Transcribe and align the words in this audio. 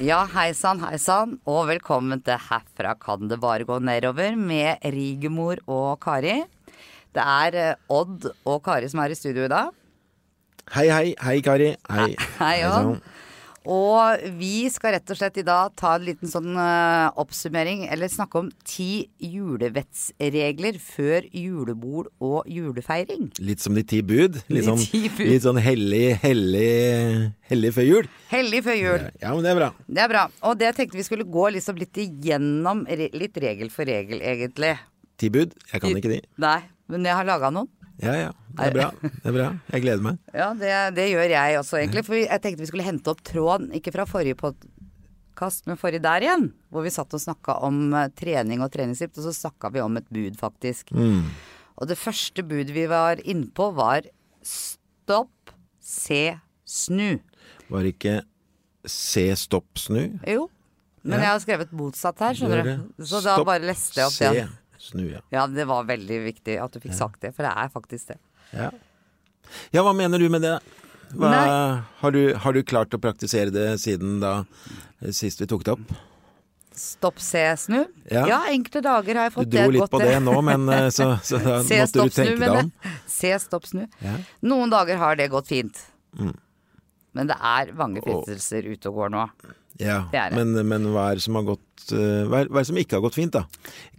Ja, 0.00 0.22
hei 0.32 0.54
sann, 0.56 0.78
hei 0.80 0.96
sann, 0.96 1.34
og 1.44 1.66
velkommen 1.68 2.22
til 2.24 2.38
Herfra 2.40 2.94
kan 2.96 3.28
det 3.28 3.36
bare 3.42 3.66
gå 3.68 3.76
nedover 3.84 4.32
med 4.32 4.80
Rigemor 4.94 5.60
og 5.68 5.98
Kari. 6.00 6.38
Det 7.12 7.20
er 7.20 7.58
eh, 7.60 7.82
Odd 7.92 8.30
og 8.48 8.62
Kari 8.64 8.88
som 8.88 9.02
er 9.04 9.12
i 9.12 9.18
studio 9.18 9.44
i 9.44 9.50
dag. 9.52 9.68
Hei, 10.72 10.86
hei. 10.88 11.12
Hei, 11.20 11.34
Kari. 11.44 11.74
Hei. 11.92 12.14
Hei. 12.40 12.54
Odd. 12.64 13.04
Og 13.68 14.22
vi 14.40 14.64
skal 14.72 14.94
rett 14.96 15.10
og 15.12 15.18
slett 15.18 15.36
i 15.42 15.44
dag 15.44 15.74
ta 15.76 15.92
en 15.98 16.04
liten 16.06 16.30
sånn 16.30 16.54
uh, 16.56 17.12
oppsummering, 17.20 17.82
eller 17.92 18.08
snakke 18.08 18.40
om 18.40 18.48
ti 18.64 19.10
julevettsregler 19.20 20.78
før 20.80 21.26
julebord 21.28 22.08
og 22.24 22.48
julefeiring. 22.48 23.28
Litt 23.44 23.60
som 23.60 23.76
de 23.76 23.84
ti 23.84 24.00
bud. 24.00 24.40
Litt 24.48 24.64
sånn, 24.64 24.80
litt 25.20 25.44
sånn 25.44 25.60
hellig, 25.60 26.16
hellig, 26.22 26.70
hellig 27.52 27.72
før 27.76 27.88
jul. 27.88 28.10
Hellig 28.32 28.62
før 28.64 28.78
jul. 28.80 29.08
Ja, 29.20 29.34
men 29.34 29.44
det 29.44 29.52
er 29.52 29.60
bra. 29.60 29.72
Det 29.84 30.04
er 30.06 30.14
bra. 30.14 30.24
Og 30.48 30.56
det 30.60 30.72
tenkte 30.78 31.00
vi 31.00 31.04
skulle 31.06 31.28
gå 31.28 31.50
liksom 31.58 31.80
litt 31.80 32.00
igjennom, 32.00 32.86
litt 32.88 33.42
regel 33.44 33.72
for 33.74 33.88
regel, 33.88 34.24
egentlig. 34.24 34.78
Ti 35.20 35.28
bud. 35.34 35.52
Jeg 35.68 35.84
kan 35.84 36.00
ikke 36.00 36.14
de. 36.14 36.22
Nei, 36.40 36.62
men 36.88 37.04
jeg 37.04 37.18
har 37.18 37.28
laga 37.28 37.52
noen. 37.52 37.68
Ja, 38.00 38.14
ja. 38.16 38.30
Det 38.56 38.66
er 38.70 38.72
bra. 38.74 38.86
Det 39.02 39.28
er 39.28 39.34
bra. 39.36 39.48
Jeg 39.74 39.82
gleder 39.84 40.02
meg. 40.04 40.18
Ja, 40.34 40.48
det, 40.56 40.70
det 40.96 41.06
gjør 41.10 41.28
jeg 41.34 41.58
også, 41.60 41.76
egentlig. 41.80 42.04
For 42.06 42.16
jeg 42.16 42.40
tenkte 42.42 42.62
vi 42.64 42.68
skulle 42.70 42.86
hente 42.86 43.12
opp 43.12 43.20
tråden, 43.28 43.68
ikke 43.76 43.92
fra 43.94 44.06
forrige 44.08 44.38
podkast, 44.40 45.66
men 45.68 45.76
forrige 45.80 46.02
der 46.04 46.24
igjen. 46.24 46.46
Hvor 46.72 46.84
vi 46.86 46.92
satt 46.94 47.12
og 47.16 47.20
snakka 47.22 47.58
om 47.66 47.82
eh, 47.94 48.08
trening 48.16 48.64
og 48.64 48.72
treningstips, 48.74 49.20
og 49.20 49.28
så 49.28 49.34
snakka 49.42 49.72
vi 49.76 49.82
om 49.84 50.00
et 50.00 50.08
bud, 50.12 50.38
faktisk. 50.40 50.92
Mm. 50.96 51.28
Og 51.80 51.88
det 51.92 51.98
første 52.00 52.44
budet 52.44 52.72
vi 52.76 52.86
var 52.90 53.20
innpå, 53.24 53.70
var 53.76 54.08
stopp, 54.44 55.52
se, 55.80 56.22
snu. 56.68 57.18
Var 57.70 57.88
ikke 57.92 58.18
se, 58.88 59.28
stopp, 59.38 59.68
snu? 59.80 60.06
Jo. 60.28 60.48
Men 61.02 61.18
Ja. 61.20 61.24
jeg 61.24 61.30
har 61.32 61.40
skrevet 61.44 61.70
motsatt 61.72 62.18
her, 62.20 62.34
skjønner 62.36 62.62
du. 62.64 62.70
det. 62.98 63.06
Så 63.08 63.22
da 63.24 63.38
bare 63.44 63.64
leste 63.64 64.00
jeg 64.02 64.08
opp 64.10 64.18
det. 64.36 64.48
Snu, 64.80 65.04
ja. 65.12 65.22
Ja, 65.34 65.46
det 65.50 65.66
var 65.70 65.88
veldig 65.88 66.20
viktig 66.26 66.56
at 66.62 66.74
du 66.74 66.80
fikk 66.82 66.96
sagt 66.96 67.20
det, 67.24 67.34
for 67.36 67.46
det 67.46 67.52
er 67.56 67.72
faktisk 67.72 68.14
det. 68.14 68.20
ja. 68.56 68.70
Ja, 69.74 69.82
hva 69.82 69.90
mener 69.96 70.20
du 70.22 70.28
med 70.30 70.44
det? 70.44 70.58
Hva, 71.10 71.30
har, 71.98 72.12
du, 72.14 72.34
har 72.38 72.54
du 72.54 72.60
klart 72.62 72.94
å 72.94 73.00
praktisere 73.02 73.50
det 73.50 73.66
siden 73.82 74.20
da 74.22 74.44
eh, 75.00 75.10
sist 75.16 75.40
vi 75.42 75.48
tok 75.50 75.64
det 75.66 75.72
opp? 75.74 75.94
Stopp, 76.80 77.18
se, 77.20 77.42
snu. 77.58 77.80
Ja. 78.08 78.22
Ja, 78.30 78.38
enkelte 78.48 78.80
dager 78.86 79.18
har 79.18 79.26
jeg 79.26 79.34
fått 79.34 79.50
det 79.50 79.64
Du 79.66 79.72
dro 79.72 79.74
litt 79.74 79.90
på 79.92 80.00
det 80.00 80.20
nå, 80.22 80.36
men 80.46 80.68
eh, 80.70 80.86
så, 80.94 81.10
så 81.26 81.40
da 81.42 81.58
Se, 81.66 81.80
måtte 81.82 81.88
du 81.88 81.90
stopp, 81.90 82.12
snu, 82.14 82.22
tenke 82.22 82.44
deg 82.44 82.60
om. 82.60 82.70
Se, 83.18 83.32
stopp, 83.42 83.66
snu. 83.72 83.82
Ja. 84.06 84.14
Noen 84.52 84.72
dager 84.72 85.02
har 85.02 85.18
det 85.18 85.26
gått 85.34 85.50
fint. 85.50 85.82
Mm. 86.14 86.36
Men 87.18 87.32
det 87.32 87.36
er 87.42 87.74
mange 87.74 88.04
fristelser 88.04 88.70
ute 88.70 88.92
og 88.92 89.02
går 89.02 89.12
nå. 89.16 89.26
Ja, 89.80 90.02
Det 90.12 90.22
det. 90.30 90.36
Men, 90.38 90.66
men 90.68 90.88
hva 90.92 91.10
er 91.10 91.18
det 91.20 91.22
som 91.24 91.34
har 91.38 91.44
gått 91.48 91.92
eh, 91.96 92.24
hva, 92.28 92.42
er, 92.44 92.50
hva 92.52 92.60
er 92.60 92.64
det 92.64 92.68
som 92.68 92.80
ikke 92.82 92.98
har 92.98 93.04
gått 93.06 93.16
fint, 93.16 93.32
da? 93.32 93.44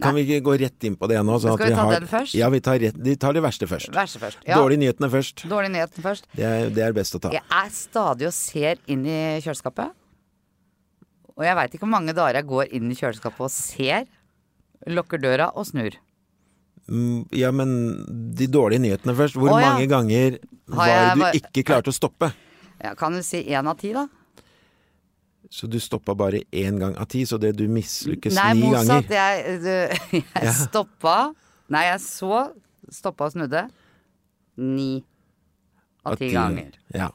Kan 0.02 0.14
vi 0.14 0.22
ikke 0.24 0.40
gå 0.46 0.54
rett 0.62 0.86
inn 0.88 0.94
på 1.00 1.08
det 1.10 1.18
nå? 1.26 1.38
sånn 1.42 1.56
Skal 1.58 1.72
vi 1.72 1.74
ta 1.76 1.86
har, 1.88 1.96
den 2.00 2.08
først? 2.10 2.36
Ja, 2.38 2.48
vi 2.54 2.60
tar, 2.64 2.78
rett, 2.78 3.00
de 3.02 3.16
tar 3.18 3.34
det 3.36 3.42
verste 3.42 3.66
først. 3.70 3.90
Verste 3.96 4.20
først. 4.22 4.38
Ja, 4.46 4.60
Dårlige 4.62 4.78
nyhetene 4.84 5.10
først. 5.10 5.42
dårlig 5.50 5.72
nyheten 5.74 6.04
først. 6.06 6.28
Det 6.38 6.46
er, 6.46 6.70
det 6.70 6.84
er 6.86 6.94
best 6.96 7.18
å 7.18 7.22
ta. 7.26 7.32
Jeg 7.34 7.42
er 7.50 7.74
stadig 7.74 8.30
og 8.30 8.36
ser 8.36 8.78
inn 8.86 9.02
i 9.10 9.18
kjøleskapet. 9.42 9.90
Og 11.36 11.44
jeg 11.46 11.56
veit 11.58 11.74
ikke 11.74 11.86
hvor 11.86 11.94
mange 11.96 12.14
dager 12.14 12.38
jeg 12.42 12.48
går 12.50 12.72
inn 12.78 12.90
i 12.92 12.96
kjøleskapet 12.98 13.46
og 13.48 13.50
ser, 13.54 14.06
lukker 14.86 15.20
døra 15.22 15.50
og 15.56 15.66
snur. 15.68 15.98
Mm, 16.90 17.26
Ja, 17.38 17.50
men 17.54 17.70
de 18.36 18.46
dårlige 18.50 18.82
nyhetene 18.82 19.14
først. 19.16 19.36
Hvor 19.38 19.54
Å, 19.54 19.60
ja. 19.62 19.70
mange 19.72 19.86
ganger 19.90 20.38
var 20.66 20.88
det 20.90 21.14
du 21.14 21.20
bare- 21.22 21.38
ikke 21.38 21.64
klarte 21.68 21.92
å 21.92 21.94
stoppe? 21.96 22.32
Ja, 22.82 22.94
kan 22.98 23.14
du 23.14 23.22
si 23.22 23.42
én 23.46 23.66
av 23.70 23.78
ti, 23.78 23.92
da? 23.94 24.08
Så 25.52 25.68
du 25.68 25.76
stoppa 25.84 26.14
bare 26.16 26.40
én 26.56 26.78
gang 26.80 26.94
av 26.96 27.06
ti, 27.12 27.26
så 27.28 27.36
det 27.40 27.50
du 27.58 27.66
mislykkes 27.68 28.34
Nei, 28.38 28.52
ni 28.56 28.62
motsatt. 28.70 29.04
ganger. 29.10 29.18
Jeg, 29.18 29.58
du, 29.60 29.72
jeg 30.16 30.46
Ja. 30.48 30.52
stoppa 30.56 31.16
Nei, 31.72 31.82
jeg 31.90 32.00
så, 32.04 32.38
stoppa 32.92 33.28
og 33.28 33.34
snudde. 33.34 33.66
Ni 34.60 35.02
av 36.04 36.16
ti 36.20 36.28
ganger. 36.32 36.72
Ja. 36.94 37.10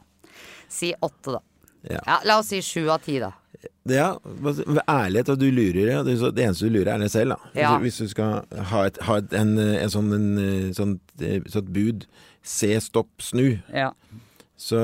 Si 0.70 0.94
åtte, 1.04 1.36
da. 1.38 1.42
Ja. 1.88 2.00
Ja, 2.06 2.16
la 2.26 2.38
oss 2.42 2.50
si 2.54 2.62
sju 2.66 2.88
av 2.90 3.04
ti, 3.06 3.20
da. 3.22 3.32
Ja, 3.90 4.08
med 4.42 4.82
ærlighet, 4.90 5.30
og 5.34 5.38
du 5.42 5.46
lurer, 5.54 5.92
ja. 5.92 6.00
Det, 6.06 6.16
det 6.36 6.46
eneste 6.48 6.68
du 6.70 6.74
lurer, 6.74 6.94
er 6.96 7.04
deg 7.06 7.12
selv, 7.14 7.36
da. 7.36 7.52
Ja. 7.58 7.74
Hvis, 7.84 8.00
du 8.02 8.10
skal 8.12 8.42
ha 8.72 8.82
et, 8.90 8.98
ha 9.08 9.20
et 9.22 9.34
en, 9.38 9.54
en 9.62 9.94
sånn, 9.94 10.10
en, 10.18 10.74
sånn, 10.78 10.96
sånt 11.54 11.72
bud 11.76 12.06
se, 12.46 12.74
stopp, 12.86 13.10
snu, 13.24 13.60
Ja. 13.74 13.92
så, 14.58 14.82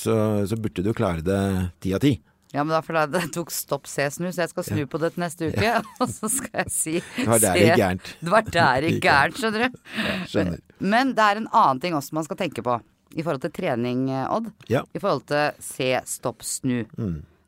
så, 0.00 0.16
så 0.50 0.58
burde 0.58 0.82
du 0.86 0.92
klare 0.96 1.22
det 1.26 1.40
ti 1.84 1.94
av 1.94 2.02
ti. 2.04 2.16
Ja, 2.52 2.62
men 2.64 2.74
da 2.74 2.82
for 2.84 2.98
det 3.14 3.24
tok 3.34 3.52
stopp, 3.54 3.88
se, 3.90 4.06
snu, 4.12 4.28
så 4.32 4.44
jeg 4.44 4.52
skal 4.52 4.66
snu 4.68 4.84
på 4.90 5.00
det 5.02 5.14
til 5.14 5.24
neste 5.24 5.50
uke. 5.52 5.74
Og 6.02 6.06
så 6.12 6.30
skal 6.32 6.62
jeg 6.62 6.72
si 6.74 6.94
Det 7.00 7.28
var 7.28 7.42
der 7.42 7.58
det 7.58 7.80
gærent. 7.80 8.14
Det 8.20 8.34
var 8.36 8.48
der 8.48 8.86
det 8.86 8.94
gærent, 9.06 9.40
skjønner 9.40 9.66
du. 9.66 9.82
Skjønner. 10.30 10.64
Men 10.78 11.14
det 11.16 11.28
er 11.28 11.42
en 11.42 11.50
annen 11.50 11.82
ting 11.82 11.98
også 11.98 12.18
man 12.18 12.28
skal 12.28 12.40
tenke 12.44 12.64
på 12.64 12.78
i 13.12 13.20
forhold 13.20 13.42
til 13.42 13.52
trening, 13.52 14.06
eh, 14.08 14.24
Odd. 14.32 14.48
Ja. 14.72 14.86
I 14.96 15.00
forhold 15.00 15.26
til 15.28 15.60
se, 15.60 15.90
stopp, 16.08 16.44
snu. 16.48 16.86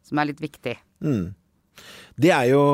Som 0.04 0.20
er 0.20 0.28
litt 0.28 0.42
viktig. 0.44 0.74
Mm. 1.00 1.32
Det 2.20 2.32
er 2.34 2.50
jo 2.50 2.64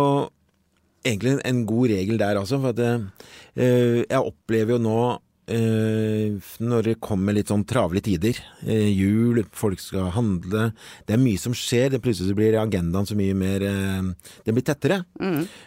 egentlig 1.06 1.36
en 1.46 1.64
god 1.68 1.92
regel 1.92 2.18
der 2.20 2.40
også, 2.40 2.58
for 2.62 2.74
at 2.74 2.80
uh, 2.82 4.00
jeg 4.02 4.18
opplever 4.18 4.74
jo 4.74 4.80
nå 4.82 4.98
når 5.50 6.86
det 6.86 6.94
kommer 7.02 7.34
litt 7.34 7.50
sånn 7.50 7.64
travle 7.68 8.02
tider, 8.04 8.38
eh, 8.62 8.88
jul, 8.94 9.42
folk 9.50 9.80
skal 9.82 10.12
handle, 10.14 10.70
det 11.06 11.16
er 11.16 11.22
mye 11.22 11.40
som 11.40 11.56
skjer, 11.56 11.90
det 11.90 12.02
plutselig 12.04 12.36
blir 12.38 12.58
agendaen 12.60 13.08
så 13.08 13.16
mye 13.18 13.34
mer 13.34 13.64
eh, 13.66 14.10
Den 14.46 14.56
blir 14.56 14.66
tettere. 14.66 15.02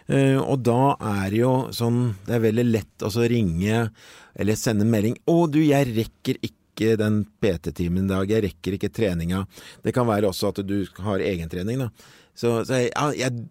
Eh, 0.07 0.39
og 0.39 0.63
da 0.63 0.95
er 0.97 1.29
det 1.31 1.39
jo 1.41 1.53
sånn 1.75 2.15
Det 2.25 2.35
er 2.35 2.43
veldig 2.47 2.65
lett 2.69 3.05
å 3.05 3.11
ringe 3.29 3.89
eller 4.33 4.57
sende 4.57 4.85
en 4.85 4.91
melding 4.91 5.17
'Å, 5.27 5.37
du, 5.51 5.59
jeg 5.61 5.93
rekker 5.93 6.39
ikke 6.41 6.95
den 6.97 7.23
PT-timen 7.41 8.07
i 8.07 8.13
dag, 8.13 8.29
jeg 8.29 8.43
rekker 8.47 8.77
ikke 8.77 8.89
treninga'. 8.89 9.45
Det 9.83 9.93
kan 9.93 10.07
være 10.07 10.31
også 10.31 10.49
at 10.49 10.63
du 10.65 10.87
har 11.05 11.21
egentrening, 11.21 11.85
da. 11.85 11.89
Så, 12.33 12.63
så 12.65 12.81
jeg, 12.81 12.89
jeg, 13.19 13.45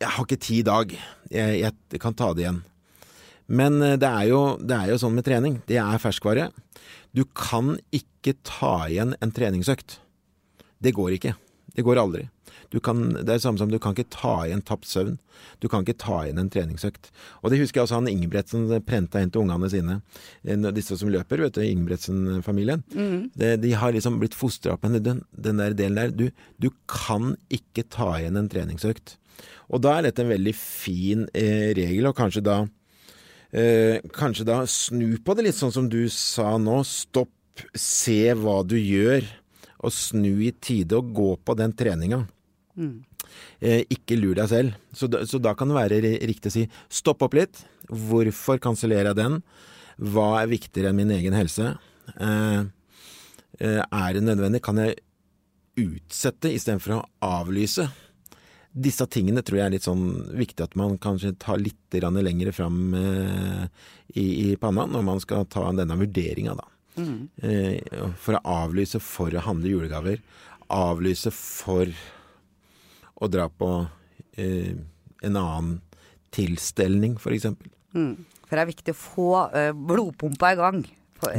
jeg 0.00 0.12
har 0.12 0.26
ikke 0.26 0.36
tid 0.44 0.58
i 0.60 0.68
dag. 0.68 0.96
Jeg, 1.32 1.60
jeg 1.62 2.00
kan 2.02 2.16
ta 2.16 2.34
det 2.34 2.44
igjen. 2.44 2.60
Men 3.46 3.80
eh, 3.82 3.96
det 4.00 4.08
er, 4.08 4.28
jo, 4.30 4.42
det 4.60 4.76
er 4.76 4.92
jo 4.92 5.00
sånn 5.02 5.16
med 5.16 5.26
trening. 5.26 5.60
Det 5.68 5.78
er 5.82 6.02
ferskvare. 6.02 6.50
Du 7.16 7.24
kan 7.36 7.76
ikke 7.94 8.36
ta 8.46 8.86
igjen 8.90 9.14
en 9.22 9.34
treningsøkt. 9.34 10.00
Det 10.82 10.92
går 10.96 11.16
ikke. 11.16 11.36
Det 11.76 11.84
går 11.86 12.00
aldri. 12.00 12.26
Du 12.72 12.80
kan, 12.82 12.98
det 13.14 13.22
er 13.22 13.36
det 13.36 13.42
samme 13.44 13.60
som 13.60 13.70
du 13.70 13.78
kan 13.82 13.94
ikke 13.94 14.10
ta 14.10 14.34
igjen 14.46 14.62
tapt 14.66 14.88
søvn. 14.90 15.18
Du 15.62 15.68
kan 15.70 15.84
ikke 15.84 15.98
ta 16.02 16.22
igjen 16.24 16.40
en 16.42 16.50
treningsøkt. 16.50 17.10
Og 17.42 17.52
det 17.52 17.60
husker 17.60 17.80
jeg 17.80 17.86
også 17.86 18.00
han 18.00 18.10
Ingebretsen 18.10 18.66
prenta 18.86 19.22
inn 19.22 19.30
til 19.32 19.44
ungene 19.44 19.70
sine. 19.72 20.00
Eh, 20.44 20.66
Disse 20.76 20.98
som 20.98 21.12
løper, 21.12 21.44
vet 21.44 21.56
du, 21.56 21.62
Ingebretsen-familien. 21.64 22.82
Mm. 22.96 23.30
De 23.62 23.74
har 23.78 23.94
liksom 23.94 24.18
blitt 24.22 24.36
fostra 24.36 24.74
opp 24.74 24.86
med 24.86 25.04
den, 25.06 25.22
den 25.30 25.62
der 25.62 25.76
delen 25.78 26.00
der. 26.00 26.10
Du, 26.10 26.26
du 26.58 26.72
kan 26.90 27.36
ikke 27.54 27.86
ta 27.92 28.16
igjen 28.18 28.40
en 28.40 28.50
treningsøkt. 28.50 29.16
Og 29.70 29.82
da 29.84 29.96
er 29.96 30.08
dette 30.08 30.24
en 30.24 30.32
veldig 30.32 30.54
fin 30.56 31.26
eh, 31.36 31.72
regel, 31.76 32.08
og 32.10 32.18
kanskje 32.18 32.44
da 32.46 32.64
eh, 33.56 34.04
Kanskje 34.16 34.46
da 34.48 34.60
snu 34.70 35.16
på 35.24 35.36
det 35.36 35.48
litt 35.48 35.58
sånn 35.58 35.74
som 35.74 35.90
du 35.90 36.04
sa 36.12 36.54
nå. 36.60 36.82
Stopp, 36.86 37.32
se 37.72 38.20
hva 38.36 38.60
du 38.68 38.76
gjør, 38.76 39.24
og 39.80 39.94
snu 39.94 40.44
i 40.44 40.52
tide 40.52 40.98
og 40.98 41.12
gå 41.16 41.30
på 41.40 41.56
den 41.58 41.72
treninga. 41.76 42.26
Eh, 43.60 43.82
ikke 43.92 44.18
lur 44.20 44.36
deg 44.38 44.50
selv. 44.50 44.76
Så 44.92 45.08
da, 45.10 45.22
så 45.28 45.40
da 45.42 45.54
kan 45.56 45.70
det 45.70 45.78
være 45.78 46.00
riktig 46.28 46.52
å 46.52 46.56
si 46.56 46.66
stopp 46.92 47.24
opp 47.26 47.36
litt. 47.38 47.64
Hvorfor 47.88 48.60
kansellerer 48.62 49.12
jeg 49.12 49.20
den? 49.20 49.40
Hva 49.96 50.42
er 50.42 50.52
viktigere 50.52 50.92
enn 50.92 51.00
min 51.00 51.14
egen 51.16 51.36
helse? 51.36 51.74
Eh, 52.16 52.62
eh, 53.60 53.82
er 53.82 54.16
det 54.16 54.24
nødvendig? 54.26 54.62
Kan 54.64 54.80
jeg 54.82 54.98
utsette 55.80 56.52
istedenfor 56.52 56.98
å 56.98 57.04
avlyse? 57.24 57.88
Disse 58.76 59.06
tingene 59.08 59.40
tror 59.40 59.56
jeg 59.60 59.66
er 59.70 59.72
litt 59.72 59.86
sånn 59.86 60.08
viktig 60.36 60.66
at 60.66 60.74
man 60.76 60.98
kanskje 61.00 61.32
tar 61.40 61.56
litt 61.62 61.96
lenger 61.96 62.52
fram 62.52 62.92
eh, 62.94 63.62
i, 64.12 64.26
i 64.50 64.56
panna 64.60 64.84
når 64.84 65.04
man 65.06 65.22
skal 65.22 65.46
ta 65.48 65.64
denne 65.72 65.96
vurderinga, 65.96 66.52
da. 66.58 66.66
Eh, 66.96 67.80
for 68.20 68.36
å 68.38 68.42
avlyse 68.64 69.00
for 69.04 69.32
å 69.32 69.44
handle 69.44 69.72
julegaver. 69.72 70.20
Avlyse 70.72 71.32
for 71.34 71.90
å 73.16 73.28
dra 73.32 73.48
på 73.48 73.70
eh, 74.36 74.76
en 75.24 75.40
annen 75.40 75.80
tilstelning, 76.36 77.16
for 77.20 77.36
eksempel. 77.36 77.70
For 77.92 78.56
det 78.56 78.62
er 78.62 78.72
viktig 78.74 78.92
å 78.92 79.00
få 79.00 79.30
eh, 79.56 79.72
blodpumpa 79.72 80.52
i 80.52 80.60
gang. 80.60 80.80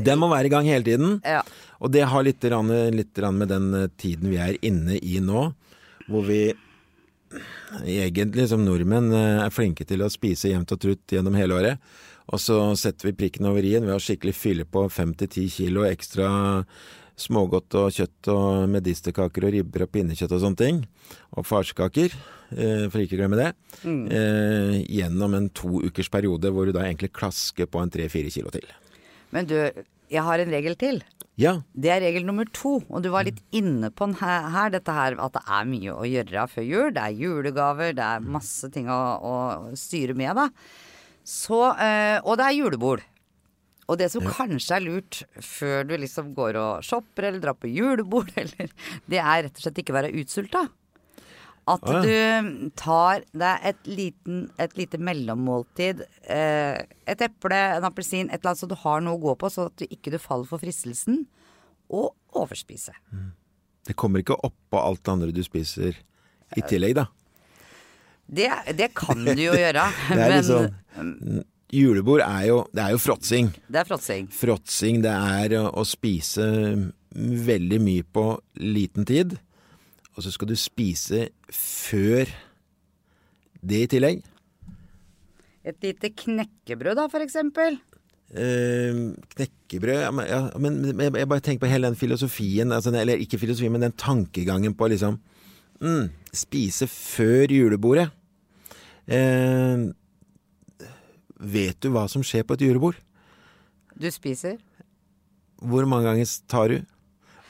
Den 0.02 0.18
må 0.18 0.30
være 0.32 0.50
i 0.50 0.54
gang 0.54 0.66
hele 0.66 0.86
tiden. 0.86 1.20
ja. 1.22 1.44
Og 1.78 1.92
det 1.94 2.08
har 2.10 2.24
litt, 2.26 2.42
litt 2.42 3.20
med 3.30 3.52
den 3.52 3.68
tiden 4.02 4.32
vi 4.34 4.40
er 4.42 4.58
inne 4.66 4.98
i 4.98 5.20
nå, 5.22 5.52
hvor 6.08 6.24
vi 6.26 6.48
egentlig 7.84 8.48
som 8.52 8.64
nordmenn 8.66 9.12
eh, 9.16 9.42
er 9.46 9.54
flinke 9.54 9.88
til 9.88 10.04
å 10.04 10.12
spise 10.12 10.52
jevnt 10.52 10.74
og 10.76 10.84
trutt 10.84 11.18
gjennom 11.18 11.38
hele 11.38 11.58
året. 11.58 11.90
Og 12.28 12.42
så 12.44 12.60
setter 12.80 13.10
vi 13.10 13.18
prikken 13.22 13.48
over 13.48 13.64
i-en 13.64 13.88
ved 13.88 13.96
å 13.96 14.04
skikkelig 14.04 14.36
fylle 14.36 14.68
på 14.68 14.84
fem 14.92 15.14
til 15.16 15.32
ti 15.32 15.46
kilo 15.52 15.86
ekstra 15.88 16.30
smågodt 17.18 17.78
og 17.80 17.94
kjøtt 17.96 18.30
og 18.30 18.68
medisterkaker 18.70 19.48
og 19.48 19.54
ribber 19.56 19.86
og 19.88 19.94
pinnekjøtt 19.96 20.36
og 20.36 20.44
sånne 20.44 20.60
ting. 20.60 20.82
Og 21.40 21.48
farskaker, 21.48 22.14
eh, 22.52 22.86
for 22.92 23.02
ikke 23.02 23.18
å 23.18 23.22
glemme 23.24 23.40
det. 23.40 23.52
Eh, 24.12 24.84
gjennom 25.00 25.34
en 25.34 25.50
to 25.50 25.82
ukers 25.88 26.12
periode 26.14 26.52
hvor 26.52 26.68
du 26.68 26.76
da 26.76 26.86
egentlig 26.86 27.14
klasker 27.16 27.66
på 27.66 27.82
en 27.82 27.90
tre-fire 27.90 28.30
kilo 28.34 28.54
til. 28.54 28.68
Men 29.32 29.48
du, 29.50 29.58
jeg 30.12 30.24
har 30.24 30.40
en 30.40 30.54
regel 30.54 30.76
til. 30.80 31.02
Ja, 31.38 31.60
Det 31.78 31.92
er 31.94 32.02
regel 32.02 32.24
nummer 32.26 32.48
to, 32.50 32.80
og 32.90 33.04
du 33.06 33.12
var 33.14 33.28
litt 33.28 33.44
inne 33.54 33.92
på 33.94 34.08
den 34.08 34.16
her, 34.18 34.48
her, 34.50 34.72
dette 34.74 34.94
her 34.94 35.20
at 35.22 35.36
det 35.36 35.44
er 35.46 35.68
mye 35.70 35.94
å 35.94 36.08
gjøre 36.10 36.48
før 36.50 36.66
jul. 36.66 36.88
Det 36.96 37.04
er 37.04 37.20
julegaver, 37.20 37.92
det 37.94 38.08
er 38.08 38.26
masse 38.26 38.72
ting 38.74 38.90
å, 38.90 39.02
å 39.22 39.36
styre 39.78 40.16
med, 40.18 40.34
da. 40.40 40.48
Så, 41.28 41.60
øh, 41.76 42.18
og 42.24 42.40
det 42.40 42.48
er 42.48 42.58
julebord. 42.58 43.06
Og 43.88 44.00
det 44.02 44.10
som 44.12 44.26
kanskje 44.26 44.80
er 44.80 44.84
lurt 44.84 45.22
før 45.46 45.86
du 45.88 45.94
liksom 46.02 46.34
går 46.36 46.58
og 46.60 46.88
shopper 46.88 47.30
eller 47.30 47.44
drar 47.44 47.56
på 47.60 47.70
julebord, 47.70 48.34
eller, 48.42 48.74
det 49.06 49.22
er 49.22 49.46
rett 49.46 49.62
og 49.62 49.68
slett 49.68 49.84
ikke 49.84 49.96
være 49.96 50.16
utsulta. 50.18 50.66
At 51.68 51.84
Å, 51.84 52.00
du 52.06 52.70
tar 52.80 53.26
deg 53.36 53.66
et, 53.68 53.90
liten, 53.92 54.46
et 54.62 54.78
lite 54.80 55.00
mellommåltid. 55.04 56.06
Eh, 56.24 56.78
et 57.12 57.24
eple, 57.26 57.60
en 57.80 57.88
appelsin, 57.90 58.30
et 58.30 58.40
eller 58.40 58.54
annet 58.54 58.62
så 58.62 58.70
du 58.72 58.78
har 58.86 59.04
noe 59.04 59.20
å 59.20 59.24
gå 59.26 59.34
på, 59.42 59.50
så 59.52 59.68
at 59.68 59.82
du 59.82 59.84
ikke 59.90 60.14
du 60.14 60.20
faller 60.22 60.48
for 60.48 60.64
fristelsen. 60.64 61.26
Og 61.92 62.14
overspise. 62.38 62.96
det 63.88 63.96
kommer 64.00 64.24
ikke 64.24 64.40
oppå 64.44 64.80
alt 64.80 65.04
det 65.04 65.12
andre 65.12 65.36
du 65.36 65.44
spiser 65.44 66.00
i 66.56 66.64
tillegg, 66.64 66.96
da. 67.00 67.08
Det, 68.28 68.48
det 68.76 68.90
kan 68.96 69.24
du 69.24 69.40
jo 69.40 69.54
gjøre, 69.64 69.86
Det 70.10 70.16
er 70.16 70.24
men 70.24 70.34
litt 70.36 70.50
sånn 70.50 71.46
Julebord 71.72 72.22
er 72.24 72.46
jo, 72.48 72.62
det 72.76 72.84
er 72.84 72.94
jo 72.96 73.00
fråtsing. 73.04 73.50
det 73.68 73.82
er 73.82 73.88
fråtsing. 73.88 74.30
Fråtsing, 74.32 75.02
det 75.04 75.12
er 75.12 75.56
å, 75.60 75.66
å 75.76 75.84
spise 75.88 76.46
veldig 77.48 77.80
mye 77.84 78.06
på 78.08 78.24
liten 78.64 79.08
tid. 79.08 79.36
Og 80.18 80.26
så 80.26 80.34
skal 80.34 80.50
du 80.50 80.58
spise 80.58 81.28
før 81.54 82.26
det 83.62 83.84
i 83.86 83.92
tillegg. 83.92 84.24
Et 85.68 85.78
lite 85.84 86.10
knekkebrød 86.24 86.98
da, 86.98 87.06
for 87.12 87.22
eksempel. 87.22 87.78
Eh, 88.28 88.98
knekkebrød 89.36 90.02
ja, 90.02 90.10
men, 90.12 90.26
ja, 90.28 90.40
men 90.60 90.80
jeg, 90.90 91.14
jeg 91.22 91.30
bare 91.32 91.44
tenker 91.44 91.64
på 91.64 91.70
hele 91.72 91.88
den 91.88 92.00
filosofien, 92.00 92.74
altså, 92.76 92.92
eller 92.92 93.22
ikke 93.24 93.40
filosofien, 93.40 93.72
men 93.72 93.86
den 93.86 93.96
tankegangen 93.96 94.76
på 94.76 94.90
liksom 94.92 95.20
mm, 95.80 96.10
Spise 96.36 96.90
før 96.92 97.54
julebordet. 97.54 98.10
Eh, 99.08 99.86
vet 101.40 101.80
du 101.84 101.92
hva 101.94 102.08
som 102.12 102.26
skjer 102.26 102.44
på 102.48 102.58
et 102.58 102.66
julebord? 102.68 102.98
Du 103.98 104.10
spiser. 104.14 104.58
Hvor 105.58 105.88
mange 105.90 106.10
ganger 106.10 106.36
tar 106.50 106.74
du? 106.74 106.82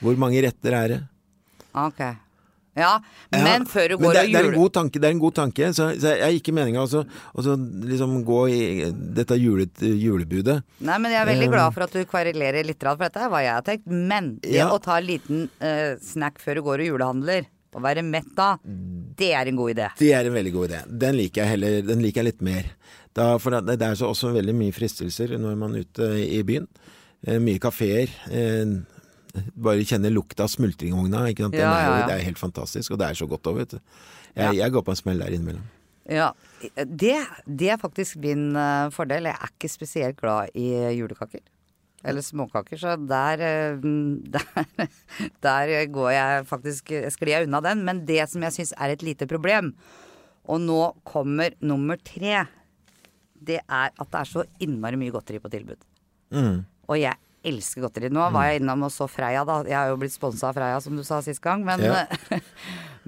Hvor 0.03 0.19
mange 0.19 0.43
retter 0.45 0.75
er 0.77 0.93
det? 0.93 1.01
Ok. 1.73 2.03
Ja, 2.77 2.91
men 3.33 3.47
Ja, 3.47 3.65
før 3.65 3.89
du 3.89 3.95
går 3.97 4.13
det, 4.13 4.21
og 4.21 4.23
er- 4.23 4.27
det 4.27 4.35
er 4.35 4.45
en 4.45 4.51
jule... 4.51 4.61
god 4.61 4.73
tanke. 4.77 4.99
Det 5.01 5.07
er 5.09 5.15
en 5.15 5.19
god 5.23 5.35
tanke. 5.39 5.69
Så, 5.73 5.87
så 5.99 6.11
jeg 6.13 6.21
er 6.27 6.37
ikke 6.37 6.53
meninga 6.53 6.83
å 6.85 7.03
liksom 7.89 8.23
gå 8.27 8.39
i 8.53 8.61
dette 9.17 9.37
julet, 9.41 9.81
julebudet. 9.81 10.59
Nei, 10.85 10.97
men 11.01 11.11
jeg 11.11 11.21
er 11.23 11.29
veldig 11.31 11.47
Eh, 11.47 11.53
glad 11.55 11.73
for 11.73 11.83
at 11.87 11.93
du 11.97 12.05
kvarulerer 12.05 12.65
litt, 12.67 12.81
for 12.83 12.97
dette 13.01 13.21
er 13.25 13.29
hva 13.33 13.41
jeg 13.43 13.53
har 13.57 13.65
tenkt. 13.65 13.87
Men 13.87 14.37
det 14.43 14.55
Ja. 14.59 14.69
å 14.69 14.79
ta 14.81 14.97
en 14.97 15.05
liten 15.07 15.49
uh, 15.61 15.95
snack 16.01 16.39
før 16.39 16.55
du 16.55 16.61
går 16.61 16.83
og 16.85 16.89
julehandler, 16.91 17.45
og 17.75 17.81
være 17.83 18.01
mett 18.03 18.29
da, 18.35 18.57
det 18.63 19.33
er 19.33 19.47
en 19.49 19.55
god 19.59 19.73
idé. 19.75 19.89
Det 19.99 20.13
er 20.13 20.25
en 20.25 20.33
veldig 20.33 20.53
god 20.53 20.69
idé. 20.69 20.79
Den 20.87 21.15
liker 21.17 21.41
jeg 21.43 21.49
heller 21.51 21.81
Den 21.85 22.01
liker 22.01 22.23
jeg 22.23 22.33
litt 22.33 22.41
mer. 22.41 22.69
Da, 23.13 23.37
for 23.41 23.51
det, 23.51 23.77
det 23.79 23.85
er 23.87 23.95
så 23.99 24.09
også 24.13 24.31
veldig 24.33 24.53
mye 24.55 24.71
fristelser 24.73 25.35
når 25.37 25.57
man 25.57 25.75
er 25.75 25.85
ute 25.85 26.07
i 26.25 26.41
byen. 26.47 26.67
Eh, 27.25 27.39
mye 27.41 27.59
kafeer. 27.59 28.09
Eh, 28.29 28.65
bare 29.55 29.85
kjenne 29.87 30.11
lukta 30.13 30.45
av 30.45 30.51
smultringvogna. 30.53 31.25
Ikke 31.31 31.47
sant? 31.47 31.57
Ja, 31.57 31.73
er 31.73 31.87
jo. 31.87 31.97
Det 32.09 32.15
er 32.17 32.27
helt 32.27 32.41
fantastisk, 32.41 32.93
og 32.93 33.01
det 33.01 33.09
er 33.09 33.19
så 33.19 33.27
godt 33.29 33.49
òg, 33.49 33.61
vet 33.63 33.75
du. 33.75 33.81
Jeg, 34.37 34.59
jeg 34.59 34.73
går 34.73 34.85
på 34.85 34.93
en 34.93 34.99
smell 34.99 35.23
der 35.23 35.33
innimellom. 35.33 35.65
Ja, 36.07 36.31
det, 36.87 37.17
det 37.45 37.71
er 37.73 37.79
faktisk 37.81 38.19
min 38.23 38.49
uh, 38.55 38.87
fordel. 38.95 39.27
Jeg 39.27 39.35
er 39.35 39.53
ikke 39.53 39.71
spesielt 39.71 40.19
glad 40.19 40.53
i 40.55 40.69
julekaker. 40.95 41.43
Eller 42.07 42.23
småkaker, 42.23 42.77
så 42.79 42.93
der, 43.01 43.41
eh, 43.43 43.87
der, 44.35 44.89
der 45.43 45.71
går 45.91 46.11
jeg 46.13 46.45
faktisk 46.47 46.91
sklir 47.11 47.33
jeg 47.33 47.47
unna 47.47 47.59
den. 47.65 47.81
Men 47.87 48.05
det 48.07 48.21
som 48.31 48.45
jeg 48.45 48.55
syns 48.55 48.75
er 48.77 48.93
et 48.93 49.03
lite 49.03 49.27
problem, 49.27 49.73
og 50.47 50.61
nå 50.63 50.81
kommer 51.07 51.57
nummer 51.59 51.99
tre, 51.99 52.45
det 53.47 53.59
er 53.65 53.91
at 53.91 54.11
det 54.13 54.19
er 54.21 54.29
så 54.29 54.45
innmari 54.63 54.99
mye 54.99 55.13
godteri 55.13 55.41
på 55.43 55.51
tilbud. 55.51 55.81
Mm. 56.31 56.61
Og 56.87 56.99
jeg 57.01 57.17
elsker 57.49 57.85
godteri. 57.85 58.11
Nå 58.13 58.27
var 58.35 58.49
jeg 58.49 58.61
innom 58.61 58.85
og 58.87 58.93
så 58.93 59.07
Freia, 59.11 59.45
da. 59.47 59.61
Jeg 59.67 59.77
har 59.77 59.91
jo 59.91 59.97
blitt 60.01 60.15
sponsa 60.15 60.51
av 60.51 60.57
Freia, 60.57 60.77
som 60.83 60.97
du 60.97 61.03
sa 61.07 61.21
sist 61.25 61.43
gang. 61.43 61.65
Men, 61.67 61.83
Ja. 61.85 62.05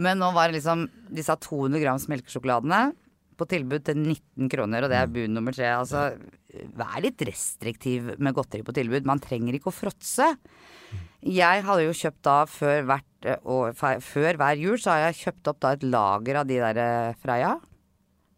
men 0.04 0.20
nå 0.22 0.32
var 0.36 0.50
det 0.50 0.60
liksom 0.60 0.88
disse 1.12 1.36
200 1.46 1.82
grams 1.84 2.08
melkesjokoladene 2.12 2.90
på 3.40 3.48
tilbud 3.48 3.86
til 3.88 4.00
19 4.02 4.52
kroner, 4.52 4.84
og 4.84 4.92
det 4.92 5.00
er 5.00 5.12
bud 5.12 5.32
nummer 5.32 5.56
tre. 5.56 5.70
Altså, 5.72 6.10
vær 6.76 7.00
litt 7.04 7.22
restriktiv 7.28 8.14
med 8.20 8.36
godteri 8.36 8.66
på 8.68 8.76
tilbud. 8.76 9.08
Man 9.08 9.22
trenger 9.24 9.56
ikke 9.56 9.72
å 9.72 9.76
fråtse. 9.76 10.34
Jeg 11.20 11.64
hadde 11.68 11.86
jo 11.86 11.96
kjøpt 11.96 12.22
da 12.28 12.38
før, 12.48 12.86
hvert, 12.90 13.30
og, 13.44 13.80
før 14.04 14.40
hver 14.40 14.60
jul, 14.60 14.78
så 14.80 14.94
har 14.94 15.02
jeg 15.08 15.20
kjøpt 15.24 15.52
opp 15.52 15.60
da 15.64 15.74
et 15.76 15.86
lager 15.88 16.42
av 16.42 16.50
de 16.50 16.60
der 16.62 16.80
eh, 16.84 17.18
Freia. 17.20 17.58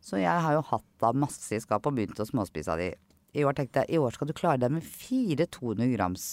Så 0.02 0.18
jeg 0.18 0.46
har 0.46 0.58
jo 0.58 0.64
hatt 0.66 0.88
da 1.02 1.12
masse 1.14 1.54
i 1.54 1.62
skapet 1.62 1.92
og 1.92 1.98
begynt 1.98 2.22
å 2.22 2.26
småspise 2.26 2.74
av 2.74 2.82
de. 2.82 2.90
I 3.34 3.46
år 3.48 3.56
tenkte 3.56 3.84
jeg 3.86 3.96
i 3.96 4.00
år 4.02 4.12
skal 4.16 4.28
du 4.28 4.34
klare 4.36 4.60
deg 4.60 4.74
med 4.76 4.84
fire 4.84 5.46
200 5.48 5.88
grams 5.96 6.26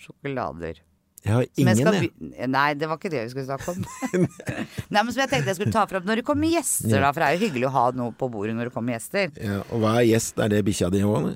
sjokolader. 0.00 0.78
Jeg 1.20 1.34
har 1.36 1.44
ingen, 1.60 1.76
jeg. 1.76 2.06
be- 2.16 2.46
Nei, 2.48 2.68
det 2.80 2.88
var 2.88 2.96
ikke 2.96 3.10
det 3.12 3.26
vi 3.26 3.32
skulle 3.34 3.44
snakke 3.44 3.74
om. 3.74 3.82
Nei, 4.94 5.02
men 5.02 5.10
som 5.12 5.20
jeg 5.20 5.28
tenkte 5.34 5.52
jeg 5.52 5.58
skulle 5.58 5.74
ta 5.74 5.82
fram 5.90 6.06
når 6.08 6.22
det 6.22 6.24
kommer 6.30 6.48
gjester, 6.48 6.96
da. 7.04 7.10
For 7.12 7.20
det 7.20 7.28
er 7.28 7.36
jo 7.36 7.42
hyggelig 7.44 7.68
å 7.68 7.74
ha 7.76 7.82
noe 7.98 8.14
på 8.16 8.30
bordet 8.32 8.54
når 8.56 8.70
det 8.70 8.74
kommer 8.78 8.96
gjester. 8.96 9.28
Ja, 9.36 9.58
og 9.68 9.82
hva 9.84 9.98
er 10.00 10.08
gjest? 10.08 10.40
Er 10.40 10.48
det 10.54 10.62
bikkja 10.70 10.88
di 10.94 11.02
òg? 11.04 11.34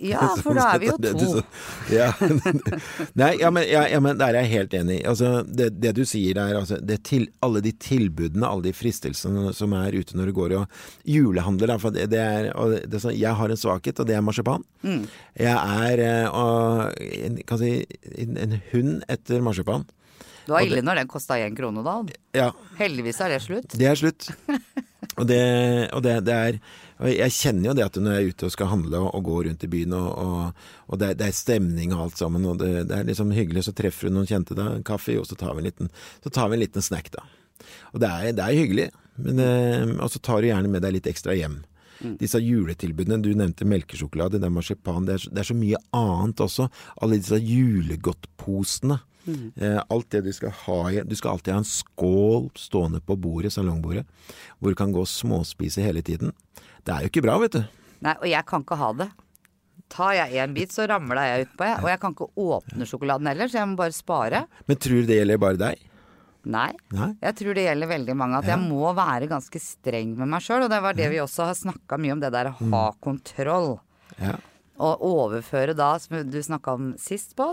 Ja, 0.00 0.30
for 0.42 0.56
da 0.56 0.70
er 0.74 0.80
vi 0.80 0.88
jo 0.88 0.96
to. 1.04 1.42
Ja. 1.92 2.08
Nei, 3.20 3.32
ja, 3.40 3.50
men, 3.52 3.66
ja, 3.68 3.84
ja, 3.90 4.00
men 4.02 4.18
der 4.20 4.32
er 4.32 4.46
jeg 4.46 4.52
helt 4.54 4.76
enig. 4.78 5.00
Altså, 5.08 5.42
det, 5.44 5.72
det 5.82 5.92
du 5.98 6.04
sier 6.08 6.38
der, 6.38 6.56
altså, 6.62 6.78
det 6.80 7.02
til, 7.08 7.28
alle 7.44 7.60
de 7.64 7.74
tilbudene, 7.82 8.48
alle 8.48 8.68
de 8.68 8.74
fristelsene 8.76 9.52
som 9.56 9.74
er 9.76 9.98
ute 9.98 10.16
når 10.16 10.30
du 10.30 10.36
går 10.38 10.56
og 10.62 10.80
julehandler. 11.08 11.74
Da, 11.74 11.78
for 11.82 11.96
det, 11.96 12.08
det 12.14 12.22
er, 12.22 12.50
det, 12.86 13.02
sånn, 13.02 13.16
jeg 13.18 13.36
har 13.36 13.52
en 13.52 13.60
svakhet, 13.60 14.00
og 14.00 14.08
det 14.08 14.16
er 14.16 14.24
marsipan. 14.24 14.64
Mm. 14.86 15.04
Jeg 15.42 15.84
er 15.90 16.04
eh, 16.06 16.26
og, 16.30 16.96
en, 17.26 17.38
kan 17.48 17.60
si, 17.60 17.76
en, 18.16 18.40
en 18.40 18.58
hund 18.72 18.98
etter 19.12 19.44
marsipan. 19.44 19.86
Det 20.46 20.54
var 20.54 20.62
ille 20.62 20.82
når 20.86 21.02
den 21.02 21.08
kosta 21.10 21.40
én 21.42 21.56
krone 21.58 21.82
da. 21.82 21.96
Ja, 22.36 22.52
Heldigvis 22.78 23.18
er 23.20 23.34
det 23.34 23.40
slutt. 23.42 23.72
det 23.74 23.88
er 23.90 23.98
slutt. 23.98 24.30
Og 25.16 25.24
det, 25.24 25.38
og 25.96 26.02
det, 26.04 26.18
det 26.26 26.34
er 26.34 26.56
og 27.00 27.08
Jeg 27.12 27.30
kjenner 27.36 27.68
jo 27.70 27.74
det 27.76 27.84
at 27.84 27.96
når 28.00 28.12
jeg 28.16 28.24
er 28.24 28.30
ute 28.32 28.46
og 28.48 28.52
skal 28.54 28.70
handle 28.72 28.98
og, 29.04 29.08
og 29.18 29.24
gå 29.28 29.36
rundt 29.46 29.64
i 29.64 29.68
byen, 29.68 29.92
og, 29.92 30.08
og, 30.18 30.68
og 30.88 30.98
det, 30.98 31.08
er, 31.10 31.14
det 31.20 31.26
er 31.28 31.36
stemning 31.36 31.92
og 31.94 32.06
alt 32.06 32.18
sammen, 32.18 32.44
og 32.48 32.58
det, 32.62 32.86
det 32.88 32.96
er 32.98 33.04
liksom 33.10 33.30
hyggelig, 33.36 33.64
så 33.68 33.74
treffer 33.76 34.08
du 34.08 34.14
noen 34.16 34.26
kjente 34.30 34.56
da, 34.56 34.70
kaffe, 34.86 35.18
og 35.20 35.26
så 35.28 35.36
tar 35.36 35.52
vi 35.54 35.64
en 35.64 35.68
liten, 35.70 35.90
så 36.24 36.30
tar 36.32 36.48
vi 36.48 36.56
en 36.56 36.64
liten 36.64 36.82
snack, 36.82 37.10
da. 37.12 37.24
Og 37.92 38.00
det 38.00 38.08
er, 38.10 38.32
det 38.36 38.44
er 38.46 38.60
hyggelig, 38.62 38.88
men, 39.20 39.38
eh, 39.40 39.94
og 40.00 40.10
så 40.12 40.18
tar 40.24 40.40
du 40.44 40.48
gjerne 40.50 40.68
med 40.72 40.82
deg 40.84 40.96
litt 40.98 41.06
ekstra 41.12 41.36
hjem. 41.36 41.62
Disse 42.20 42.36
juletilbudene, 42.44 43.16
du 43.24 43.30
nevnte 43.32 43.64
melkesjokolade, 43.64 44.36
det 44.36 44.44
er 44.44 44.52
marsipan, 44.52 45.06
det 45.08 45.14
er, 45.14 45.22
så- 45.22 45.30
det 45.32 45.40
er 45.40 45.48
så 45.48 45.54
mye 45.56 45.78
annet 45.96 46.42
også. 46.44 46.66
Alle 47.00 47.16
disse 47.16 47.38
julegodtposene. 47.40 48.98
Eh, 49.56 49.80
alt 49.90 50.10
det 50.14 50.20
du 50.22 50.28
skal 50.32 50.52
ha 50.54 50.76
i 50.92 51.00
Du 51.02 51.16
skal 51.18 51.32
alltid 51.32 51.50
ha 51.52 51.58
en 51.58 51.66
skål 51.66 52.44
stående 52.54 53.00
på 53.02 53.16
bordet, 53.18 53.50
salongbordet, 53.56 54.04
hvor 54.60 54.70
du 54.70 54.76
kan 54.78 54.92
gå 54.94 55.00
og 55.02 55.08
småspise 55.10 55.82
hele 55.82 56.02
tiden. 56.02 56.30
Det 56.86 56.94
er 56.94 57.04
jo 57.06 57.10
ikke 57.10 57.22
bra, 57.26 57.34
vet 57.42 57.56
du. 57.58 57.62
Nei, 58.06 58.12
og 58.20 58.26
jeg 58.30 58.44
kan 58.46 58.62
ikke 58.64 58.78
ha 58.78 58.90
det. 59.00 59.08
Tar 59.92 60.12
jeg 60.18 60.38
en 60.42 60.54
bit, 60.56 60.72
så 60.74 60.86
ramler 60.90 61.18
jeg 61.28 61.46
utpå, 61.46 61.66
jeg. 61.66 61.82
Og 61.82 61.88
jeg 61.92 62.00
kan 62.02 62.14
ikke 62.16 62.28
åpne 62.42 62.86
sjokoladen 62.90 63.28
heller, 63.30 63.50
så 63.50 63.60
jeg 63.60 63.68
må 63.70 63.76
bare 63.78 63.94
spare. 63.94 64.40
Men 64.66 64.80
tror 64.82 65.02
du 65.02 65.06
det 65.10 65.18
gjelder 65.20 65.38
bare 65.42 65.60
deg? 65.60 65.84
Nei. 66.46 66.68
Nei? 66.94 67.08
Jeg 67.22 67.34
tror 67.40 67.54
det 67.58 67.64
gjelder 67.66 67.90
veldig 67.90 68.14
mange. 68.18 68.38
At 68.38 68.46
jeg 68.52 68.60
må 68.62 68.92
være 68.94 69.26
ganske 69.30 69.58
streng 69.62 70.12
med 70.18 70.30
meg 70.30 70.44
sjøl. 70.46 70.62
Og 70.66 70.70
det 70.70 70.78
var 70.84 70.94
det 70.98 71.08
vi 71.10 71.18
også 71.22 71.48
har 71.48 71.56
snakka 71.58 71.98
mye 72.02 72.14
om, 72.14 72.20
det 72.22 72.30
der 72.34 72.50
å 72.52 72.56
ha 72.74 72.84
kontroll. 73.02 73.72
Ja. 74.22 74.36
Og 74.78 75.02
overføre 75.08 75.74
da, 75.74 75.92
som 76.02 76.18
du 76.30 76.38
snakka 76.44 76.74
om 76.78 76.92
sist 77.02 77.34
på, 77.38 77.48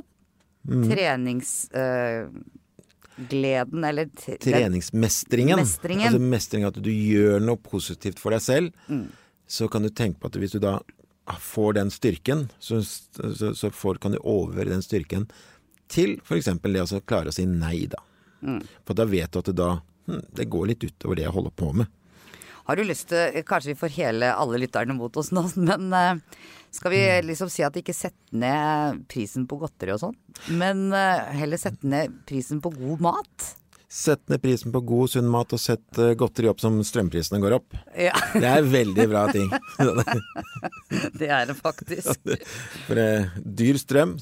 treningsgleden, 3.17 3.83
eller 3.89 4.05
t- 4.13 4.37
Treningsmestringen. 4.41 5.57
Mestringen. 5.59 6.07
Altså 6.09 6.19
mestring 6.21 6.65
at 6.67 6.77
du 6.81 6.89
gjør 6.91 7.41
noe 7.43 7.57
positivt 7.61 8.19
for 8.21 8.33
deg 8.35 8.41
selv. 8.45 8.73
Så 9.53 9.69
kan 9.69 9.85
du 9.85 9.91
tenke 9.93 10.21
på 10.21 10.31
at 10.31 10.37
hvis 10.41 10.55
du 10.55 10.61
da 10.63 10.79
får 11.39 11.77
den 11.77 11.91
styrken, 11.93 12.47
så, 12.59 12.81
så, 12.83 13.53
så 13.55 13.69
får, 13.71 14.01
kan 14.03 14.15
du 14.15 14.19
overføre 14.19 14.73
den 14.73 14.83
styrken 14.83 15.27
til 15.93 16.17
f.eks. 16.23 16.49
det 16.63 16.83
å 16.83 17.03
klare 17.05 17.29
å 17.29 17.35
si 17.35 17.45
nei, 17.47 17.85
da. 17.91 18.01
For 18.83 18.97
da 18.97 19.05
vet 19.07 19.31
du 19.31 19.39
at 19.39 19.51
det 19.51 19.57
da 19.59 19.69
hm, 20.09 20.23
det 20.35 20.49
går 20.51 20.71
litt 20.71 20.83
utover 20.83 21.19
det 21.19 21.27
jeg 21.27 21.35
holder 21.35 21.55
på 21.55 21.69
med. 21.79 21.91
Har 22.63 22.79
du 22.79 22.85
lyst 22.87 23.09
til 23.11 23.41
Kanskje 23.47 23.73
vi 23.73 23.79
får 23.81 23.95
hele 23.97 24.29
alle 24.39 24.59
lytterne 24.61 24.95
mot 24.95 25.15
oss 25.19 25.33
nå, 25.35 25.45
men 25.69 25.89
eh, 25.95 26.21
skal 26.73 26.93
vi 26.93 27.01
liksom 27.27 27.51
si 27.51 27.65
at 27.65 27.75
ikke 27.79 27.95
sette 27.95 28.35
ned 28.35 29.03
prisen 29.11 29.47
på 29.49 29.59
godteri 29.61 29.93
og 29.95 30.01
sånn, 30.07 30.15
men 30.59 30.87
eh, 30.95 31.33
heller 31.39 31.61
sette 31.61 31.87
ned 31.87 32.23
prisen 32.29 32.63
på 32.63 32.73
god 32.75 33.03
mat? 33.03 33.51
Sett 33.93 34.29
ned 34.29 34.41
prisen 34.41 34.71
på 34.73 34.79
god, 34.81 35.09
sunn 35.13 35.27
mat, 35.29 35.51
og 35.53 35.59
sett 35.61 35.97
eh, 36.01 36.15
godteri 36.17 36.47
opp 36.49 36.57
som 36.63 36.79
strømprisene 36.81 37.37
går 37.43 37.53
opp. 37.59 37.75
Ja, 37.93 38.15
Det 38.33 38.47
er 38.49 38.65
veldig 38.65 39.03
bra 39.11 39.27
ting. 39.29 39.51
det 41.19 41.27
er 41.29 41.43
det 41.45 41.53
faktisk. 41.59 42.23
For 42.87 42.97
eh, 42.97 43.35
dyr 43.37 43.77
strøm, 43.77 44.15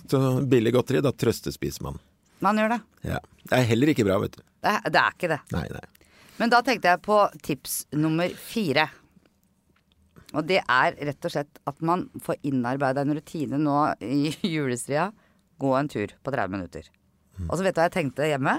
billig 0.51 0.74
godteri, 0.75 1.00
da 1.06 1.13
trøstespiser 1.16 1.86
man. 1.86 2.01
Man 2.44 2.60
gjør 2.60 2.74
det. 2.74 2.80
Ja. 3.13 3.22
Det 3.46 3.62
er 3.62 3.70
heller 3.70 3.92
ikke 3.94 4.04
bra, 4.10 4.18
vet 4.20 4.36
du. 4.36 4.42
Det 4.60 4.74
er, 4.74 4.92
det 4.92 5.04
er 5.06 5.16
ikke 5.16 5.30
det. 5.32 5.38
Nei, 5.56 5.63
nei. 5.78 6.10
Men 6.42 6.51
da 6.51 6.60
tenkte 6.68 6.92
jeg 6.92 7.01
på 7.06 7.20
tips 7.48 7.75
nummer 7.96 8.34
fire. 8.42 8.90
Og 10.36 10.50
det 10.50 10.60
er 10.66 10.98
rett 11.00 11.30
og 11.30 11.32
slett 11.32 11.62
at 11.72 11.80
man 11.80 12.10
får 12.25 12.42
innarbeida 12.51 13.06
en 13.06 13.16
rutine 13.16 13.62
nå 13.62 13.78
i 14.04 14.34
julestria. 14.51 15.13
Gå 15.63 15.72
en 15.80 15.92
tur 15.96 16.12
på 16.20 16.36
30 16.36 16.58
minutter. 16.58 16.92
Og 17.48 17.56
så 17.56 17.63
vet 17.63 17.80
du 17.80 17.80
hva 17.80 17.88
jeg 17.88 17.96
tenkte 17.96 18.28
hjemme? 18.28 18.58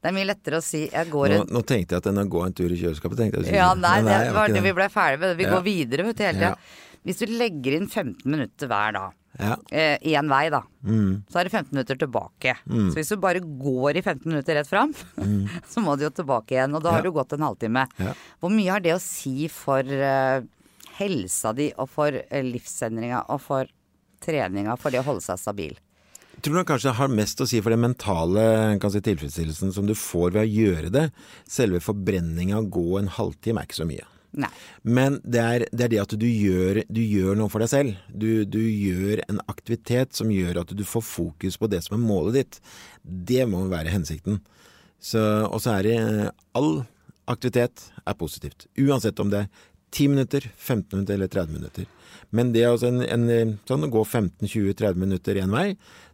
Det 0.00 0.08
er 0.08 0.14
mye 0.16 0.28
lettere 0.30 0.56
å 0.56 0.64
si 0.64 0.86
jeg 0.88 1.10
går 1.12 1.28
Nå, 1.28 1.40
en 1.42 1.50
nå 1.52 1.60
tenkte 1.68 1.92
jeg 1.92 2.00
at 2.00 2.06
den 2.08 2.22
å 2.22 2.28
gå 2.32 2.40
en 2.46 2.54
tur 2.56 2.72
i 2.72 2.76
kjøleskapet 2.80 3.18
tenkte 3.20 3.42
jeg. 3.44 3.54
Ja, 3.54 3.74
nei, 3.76 3.98
nei 4.00 4.18
det 4.24 4.32
var 4.34 4.48
det 4.48 4.62
vi 4.64 4.72
ble 4.72 4.86
ferdig 4.88 5.20
med. 5.20 5.36
Vi 5.36 5.44
Ja. 5.44 5.50
går 5.56 5.62
videre 5.66 6.04
vet 6.06 6.16
du, 6.16 6.22
hele 6.24 6.38
tida. 6.38 6.54
Ja. 6.56 6.56
Hvis 7.04 7.18
du 7.20 7.26
legger 7.26 7.76
inn 7.76 7.86
15 7.88 8.24
minutter 8.24 8.66
hver 8.68 8.92
dag, 8.96 9.12
Ja. 9.38 9.56
én 9.70 10.28
vei 10.28 10.48
da, 10.50 10.62
Mm. 10.84 11.22
så 11.30 11.40
er 11.40 11.44
det 11.44 11.52
15 11.52 11.72
minutter 11.72 11.96
tilbake. 11.96 12.56
Så 12.66 12.94
hvis 12.96 13.08
du 13.10 13.16
bare 13.16 13.40
går 13.40 13.96
i 13.96 14.02
15 14.02 14.24
minutter 14.32 14.54
rett 14.54 14.66
fram, 14.66 14.92
så 15.70 15.80
må 15.84 15.96
du 15.98 16.04
jo 16.04 16.10
tilbake 16.10 16.48
igjen. 16.56 16.74
Og 16.74 16.82
da 16.82 16.90
har 16.92 17.00
Mm. 17.00 17.04
Du 17.04 17.12
gått 17.12 17.32
en 17.34 17.40
halvtime. 17.40 17.86
Ja. 17.98 18.14
Hvor 18.42 18.50
mye 18.50 18.70
har 18.70 18.80
det 18.80 18.94
å 18.96 19.00
si 19.00 19.48
for 19.48 19.80
uh, 19.84 20.40
helsa 20.98 21.54
di, 21.54 21.72
og 21.78 21.88
for 21.88 22.08
uh, 22.08 22.42
livsendringa, 22.42 23.24
og 23.28 23.40
for 23.40 23.66
treninga, 24.20 24.76
for 24.78 24.90
det 24.90 25.00
å 25.00 25.04
holde 25.04 25.22
seg 25.22 25.38
stabil? 25.38 25.76
Tror 26.40 26.56
du 26.56 26.68
kanskje 26.68 26.94
har 26.96 27.12
mest 27.12 27.42
å 27.42 27.48
si 27.48 27.58
for 27.60 27.74
den 27.74 27.82
mentale 27.82 28.44
si, 28.80 29.02
tilfredsstillelsen 29.04 29.74
som 29.76 29.88
du 29.88 29.96
får 29.98 30.32
ved 30.36 30.46
å 30.46 30.54
gjøre 30.62 30.92
det. 30.94 31.10
Selve 31.48 31.82
forbrenninga 31.84 32.62
å 32.62 32.70
gå 32.70 32.86
en 33.00 33.10
halvtime 33.12 33.60
er 33.60 33.68
ikke 33.68 33.80
så 33.82 33.88
mye. 33.88 34.06
Nei. 34.40 34.50
Men 34.86 35.18
det 35.26 35.42
er, 35.42 35.64
det 35.74 35.86
er 35.86 35.92
det 35.92 36.02
at 36.04 36.14
du 36.22 36.26
gjør, 36.28 36.82
du 36.86 37.00
gjør 37.02 37.36
noe 37.38 37.50
for 37.52 37.62
deg 37.62 37.72
selv. 37.72 37.98
Du, 38.08 38.44
du 38.46 38.60
gjør 38.62 39.24
en 39.26 39.42
aktivitet 39.50 40.14
som 40.16 40.30
gjør 40.32 40.62
at 40.62 40.72
du 40.76 40.84
får 40.86 41.04
fokus 41.04 41.58
på 41.58 41.68
det 41.72 41.82
som 41.84 41.98
er 41.98 42.04
målet 42.06 42.38
ditt. 42.38 42.60
Det 43.02 43.42
må 43.50 43.64
være 43.72 43.92
hensikten. 43.92 44.38
Og 45.50 45.58
så 45.60 45.74
er 45.74 45.88
det 45.88 45.98
all 46.56 46.84
aktivitet 47.30 47.90
er 48.06 48.18
positivt. 48.18 48.68
Uansett 48.78 49.20
om 49.22 49.32
det 49.32 49.44
er 49.44 49.50
10 49.90 50.08
minutter, 50.08 50.44
15 50.56 50.96
minutter 50.96 51.14
eller 51.14 51.28
30 51.28 51.52
minutter. 51.52 51.86
Men 52.30 52.52
det 52.54 52.62
er 52.62 52.70
altså 52.70 52.90
en, 52.90 53.02
en, 53.02 53.56
sånn 53.66 53.86
å 53.86 53.90
gå 53.90 54.04
15-20-30 54.04 55.00
minutter 55.00 55.40
én 55.42 55.50
vei, 55.50 55.72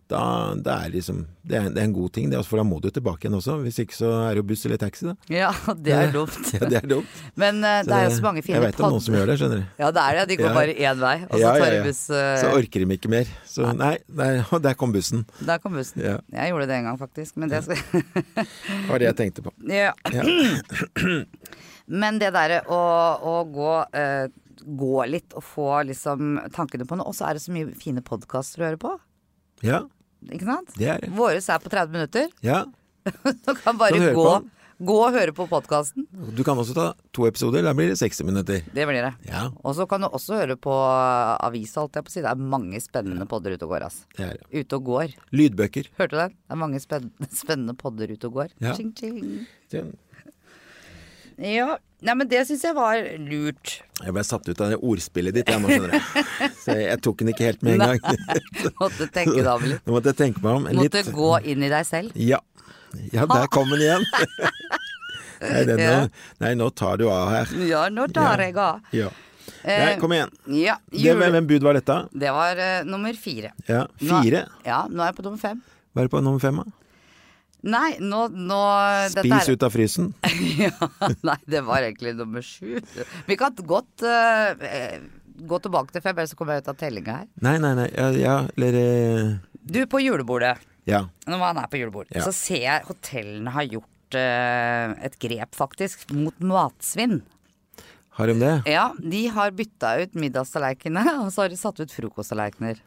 da, 0.08 0.54
det, 0.54 0.70
er 0.70 0.90
liksom, 0.94 1.16
det, 1.42 1.56
er, 1.58 1.64
det 1.74 1.80
er 1.82 1.86
en 1.88 1.94
god 1.96 2.12
ting. 2.14 2.28
Det 2.30 2.38
også- 2.38 2.52
for 2.52 2.60
da 2.60 2.64
må 2.68 2.76
du 2.80 2.86
tilbake 2.94 3.24
igjen 3.26 3.34
også. 3.40 3.56
Hvis 3.64 3.80
ikke 3.82 3.96
så 3.96 4.10
er 4.28 4.36
det 4.36 4.42
jo 4.42 4.46
buss 4.52 4.62
eller 4.68 4.78
taxi, 4.78 5.06
da. 5.08 5.14
Ja, 5.34 5.48
det 5.74 5.94
er 5.96 6.12
dumt. 6.14 6.36
Ja, 6.54 6.68
det 6.70 6.78
er 6.78 6.86
dumt. 6.92 7.16
Men 7.34 7.58
uh, 7.64 7.80
det 7.88 7.96
er 7.96 8.04
jo 8.06 8.12
så 8.18 8.22
mange 8.28 8.44
fine 8.46 8.60
Jeg 8.60 8.64
vet 8.68 8.80
om 8.86 8.94
noen 8.94 9.02
som 9.02 9.16
gjør 9.18 9.32
det, 9.32 9.36
skjønner 9.42 9.64
du. 9.64 9.66
Ja, 9.82 9.90
det 9.96 10.04
er 10.04 10.18
det. 10.20 10.26
De 10.30 10.38
går 10.42 10.46
Ja. 10.50 10.54
bare 10.60 10.76
én 10.76 11.02
vei, 11.02 11.16
og 11.26 11.34
så 11.42 11.52
tar 11.58 11.74
de 11.74 11.82
buss. 11.88 12.02
Uh... 12.12 12.22
Så 12.44 12.52
orker 12.60 12.84
de 12.86 12.98
ikke 13.00 13.12
mer. 13.16 13.32
Så 13.50 13.72
nei, 13.82 13.92
der, 14.22 14.40
og 14.50 14.62
der 14.62 14.78
kom 14.78 14.94
bussen. 14.94 15.26
Der 15.42 15.58
kom 15.64 15.74
bussen. 15.80 16.04
Jeg 16.06 16.52
gjorde 16.54 16.70
det 16.70 16.78
en 16.78 16.90
gang, 16.92 16.98
faktisk. 17.02 17.36
Men 17.42 17.50
det 17.50 17.64
skal 17.66 17.82
Det 18.36 18.46
var 18.92 19.02
det 19.02 19.10
jeg 19.10 19.18
tenkte 19.24 19.42
på. 19.48 19.54
ja. 19.70 19.90
Ja. 20.14 20.26
Men 21.86 22.18
det 22.18 22.32
derre 22.34 22.62
å, 22.72 22.78
å 23.22 23.34
gå, 23.54 23.74
uh, 23.94 24.26
gå 24.66 24.94
litt 25.06 25.34
og 25.38 25.44
få 25.46 25.68
liksom 25.86 26.38
tankene 26.54 26.86
på 26.88 26.98
noe, 26.98 27.06
og 27.06 27.14
så 27.14 27.28
er 27.28 27.38
det 27.38 27.44
så 27.44 27.52
mye 27.54 27.74
fine 27.78 28.02
podkaster 28.02 28.62
å 28.64 28.66
høre 28.70 28.80
på. 28.82 28.94
Ja, 29.64 29.84
Ikke 30.32 30.46
sant? 30.48 30.74
det 30.78 30.88
er 30.90 31.00
det. 31.04 31.12
Våres 31.14 31.48
er 31.52 31.62
på 31.62 31.70
30 31.72 31.92
minutter. 31.96 32.28
Ja. 32.42 32.64
Du 33.46 33.52
kan 33.54 33.76
bare 33.78 33.94
Kan 33.94 34.14
gå, 34.16 34.30
gå 34.82 34.94
og 34.98 35.12
høre 35.14 35.30
på 35.32 35.44
podkasten. 35.46 36.08
Du 36.34 36.42
kan 36.44 36.58
også 36.58 36.74
ta 36.74 36.86
to 37.14 37.26
episoder. 37.28 37.62
Da 37.62 37.70
blir 37.78 37.92
det 37.92 37.98
60 38.00 38.26
minutter. 38.26 38.64
Det 38.74 38.86
blir 38.88 39.04
det. 39.06 39.12
Ja, 39.28 39.44
Og 39.62 39.76
så 39.78 39.86
kan 39.86 40.02
du 40.02 40.08
også 40.10 40.40
høre 40.40 40.56
på 40.58 40.74
avisa, 40.74 41.84
holdt 41.84 42.00
jeg 42.00 42.04
på 42.08 42.10
å 42.10 42.14
si. 42.16 42.24
Det 42.26 42.32
er 42.32 42.42
mange 42.56 42.80
spennende 42.82 43.28
podder 43.30 43.54
ute 43.54 43.68
og 43.68 43.76
går, 43.76 43.86
altså. 43.86 44.04
det 44.18 44.26
er 44.26 44.40
det. 44.42 44.50
Ute 44.66 44.80
og 44.80 44.90
går. 44.90 45.14
Lydbøker. 45.38 45.92
Hørte 46.00 46.16
du 46.16 46.20
den? 46.24 46.34
Det 46.34 46.56
er 46.58 46.62
mange 46.64 46.82
spennende, 46.82 47.30
spennende 47.44 47.76
podder 47.78 48.10
ute 48.16 48.26
og 48.32 48.40
går. 48.42 48.56
Ja. 48.66 48.74
Tjing, 48.74 48.92
tjing. 48.98 49.94
Det- 51.36 51.54
Ja, 51.56 51.76
Nei, 52.04 52.12
men 52.14 52.28
det 52.28 52.42
syns 52.46 52.60
jeg 52.62 52.74
var 52.76 52.98
lurt. 53.18 53.70
Jeg 54.04 54.12
ble 54.12 54.22
satt 54.22 54.46
ut 54.48 54.60
av 54.60 54.68
det 54.70 54.76
ordspillet 54.84 55.32
ditt, 55.32 55.48
jeg 55.48 55.62
nå, 55.62 55.68
skjønner 55.70 55.94
du. 55.96 56.26
Så 56.62 56.74
jeg, 56.76 56.98
tok 57.02 57.22
den 57.22 57.30
ikke 57.32 57.46
helt 57.48 57.62
med 57.64 57.80
en 57.80 57.94
gang. 57.96 58.18
Måtte 58.78 59.06
tenke 59.14 59.38
deg 59.40 59.48
om 59.48 59.64
litt. 59.64 59.80
Nå 59.88 59.94
måtte 59.96 60.12
jeg 60.12 60.18
tenke 60.20 60.42
meg 60.44 60.58
om. 60.58 60.66
Litt. 60.68 60.76
Måtte 60.92 61.14
gå 61.16 61.30
inn 61.48 61.64
i 61.64 61.70
deg 61.72 61.86
selv. 61.88 62.12
Ja. 62.20 62.38
ja, 63.16 63.24
der 63.32 63.48
kom 63.56 63.72
den 63.72 63.80
igjen. 63.86 64.04
Nei, 65.40 65.64
den, 65.72 65.80
Ja. 65.80 65.90
nå, 66.04 66.10
nei, 66.44 66.52
nå 66.60 66.68
tar 66.76 67.00
du 67.00 67.08
av 67.10 67.32
her. 67.32 67.50
Ja, 67.64 67.86
nå 67.88 68.06
tar 68.12 68.44
jeg 68.44 68.56
av. 68.60 68.84
Ja. 68.96 69.08
Nei, 69.64 69.96
kom 69.98 70.12
igjen. 70.12 70.30
Ja, 70.52 70.76
Det, 70.92 71.00
jule... 71.00 71.30
hvem 71.32 71.48
bud 71.48 71.64
var 71.64 71.80
dette? 71.80 71.96
Det 72.12 72.30
var 72.36 72.60
uh, 72.60 72.84
nummer 72.92 73.16
fire. 73.18 73.54
Ja, 73.68 73.86
Nå- 74.04 74.22
Ja, 74.68 74.84
nå 74.88 75.00
er 75.00 75.10
jeg 75.14 75.16
på 75.18 75.24
nummer 75.26 75.40
fem. 75.42 75.64
Bare 75.96 76.12
på 76.12 76.20
nummer 76.22 76.44
fem, 76.44 76.60
da. 76.60 76.70
Nei, 77.66 77.96
nå, 77.98 78.26
nå 78.30 78.60
Spis 79.10 79.48
ut 79.50 79.64
av 79.66 79.72
frysen. 79.74 80.12
ja, 80.62 80.70
Nei, 81.26 81.38
det 81.50 81.62
var 81.66 81.82
egentlig 81.82 82.14
nummer 82.18 82.44
sju. 82.46 82.76
Vi 83.26 83.36
kan 83.40 83.56
godt 83.66 84.04
uh, 84.06 84.54
gå 85.50 85.58
tilbake 85.64 85.94
til 85.94 86.04
fem, 86.04 86.14
ellers 86.16 86.32
så 86.34 86.38
kommer 86.38 86.56
jeg 86.56 86.66
ut 86.66 86.72
av 86.72 86.78
tellinga 86.80 87.18
her. 87.20 87.28
Nei, 87.42 87.56
nei, 87.62 87.74
nei. 87.78 87.88
Ja, 87.92 88.08
ja 88.16 88.36
eller 88.54 88.78
eh, 88.80 89.34
Du, 89.66 89.80
på 89.90 90.00
julebordet. 90.04 90.56
Ja. 90.86 91.02
Når 91.26 91.42
man 91.42 91.58
er 91.58 91.70
på 91.72 91.80
julebord, 91.80 92.06
Ja. 92.14 92.22
så 92.22 92.32
ser 92.34 92.62
jeg 92.62 92.86
hotellene 92.86 93.50
har 93.56 93.66
gjort 93.66 94.14
uh, 94.14 94.94
et 95.08 95.16
grep, 95.22 95.56
faktisk, 95.58 96.06
mot 96.14 96.36
matsvinn. 96.38 97.18
Har 98.16 98.30
de 98.30 98.38
det? 98.40 98.52
Ja, 98.70 98.92
de 98.96 99.24
har 99.34 99.50
bytta 99.52 99.96
ut 100.04 100.14
middagstallerkenene, 100.16 101.18
og 101.26 101.32
så 101.34 101.42
har 101.44 101.50
de 101.52 101.58
satt 101.60 101.82
ut 101.82 101.92
frokosttallerkener 101.92 102.78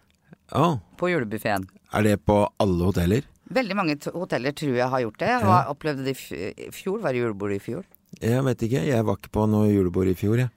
Oh. 0.50 0.80
på 0.98 1.12
julebuffeen. 1.12 1.68
Er 1.94 2.02
det 2.08 2.16
på 2.26 2.40
alle 2.58 2.88
hoteller? 2.88 3.28
Veldig 3.50 3.76
mange 3.78 3.96
hoteller 4.14 4.54
tror 4.54 4.76
jeg 4.78 4.90
har 4.94 5.02
gjort 5.06 5.20
det. 5.24 5.30
Og 5.40 5.48
jeg 5.50 5.72
opplevde 5.74 6.04
det 6.06 6.14
i 6.14 6.70
fjor. 6.76 7.00
Var 7.02 7.16
det 7.16 7.22
julebord 7.24 7.54
i 7.56 7.60
fjor? 7.64 7.84
Jeg 8.22 8.44
vet 8.46 8.64
ikke. 8.68 8.84
Jeg 8.90 9.06
var 9.08 9.18
ikke 9.18 9.32
på 9.34 9.46
noe 9.50 9.70
julebord 9.72 10.10
i 10.12 10.16
fjor, 10.18 10.38
jeg. 10.44 10.50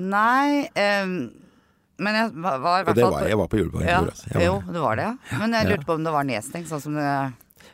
Nei 0.00 0.66
um, 1.04 1.14
Men 2.00 2.16
jeg 2.16 2.30
var, 2.40 2.58
var 2.62 2.80
i 2.80 2.84
hvert 2.86 2.96
det 2.96 3.02
fall 3.04 3.12
var, 3.12 3.22
på- 3.24 3.28
jeg 3.28 3.38
var 3.40 3.48
på 3.52 3.58
julebord 3.60 3.82
i 3.82 3.88
ja, 3.90 3.98
fjor, 3.98 4.10
altså. 4.14 4.42
Jo, 4.46 4.54
det 4.72 4.82
var 4.86 4.96
det, 5.00 5.06
ja. 5.10 5.38
Men 5.42 5.52
jeg 5.58 5.64
Ja. 5.66 5.70
lurte 5.74 5.86
på 5.88 5.94
om 5.98 6.04
det 6.06 6.12
var 6.14 6.24
nedstengt, 6.28 6.68
sånn 6.70 6.80
som 6.86 6.94
det 6.96 7.08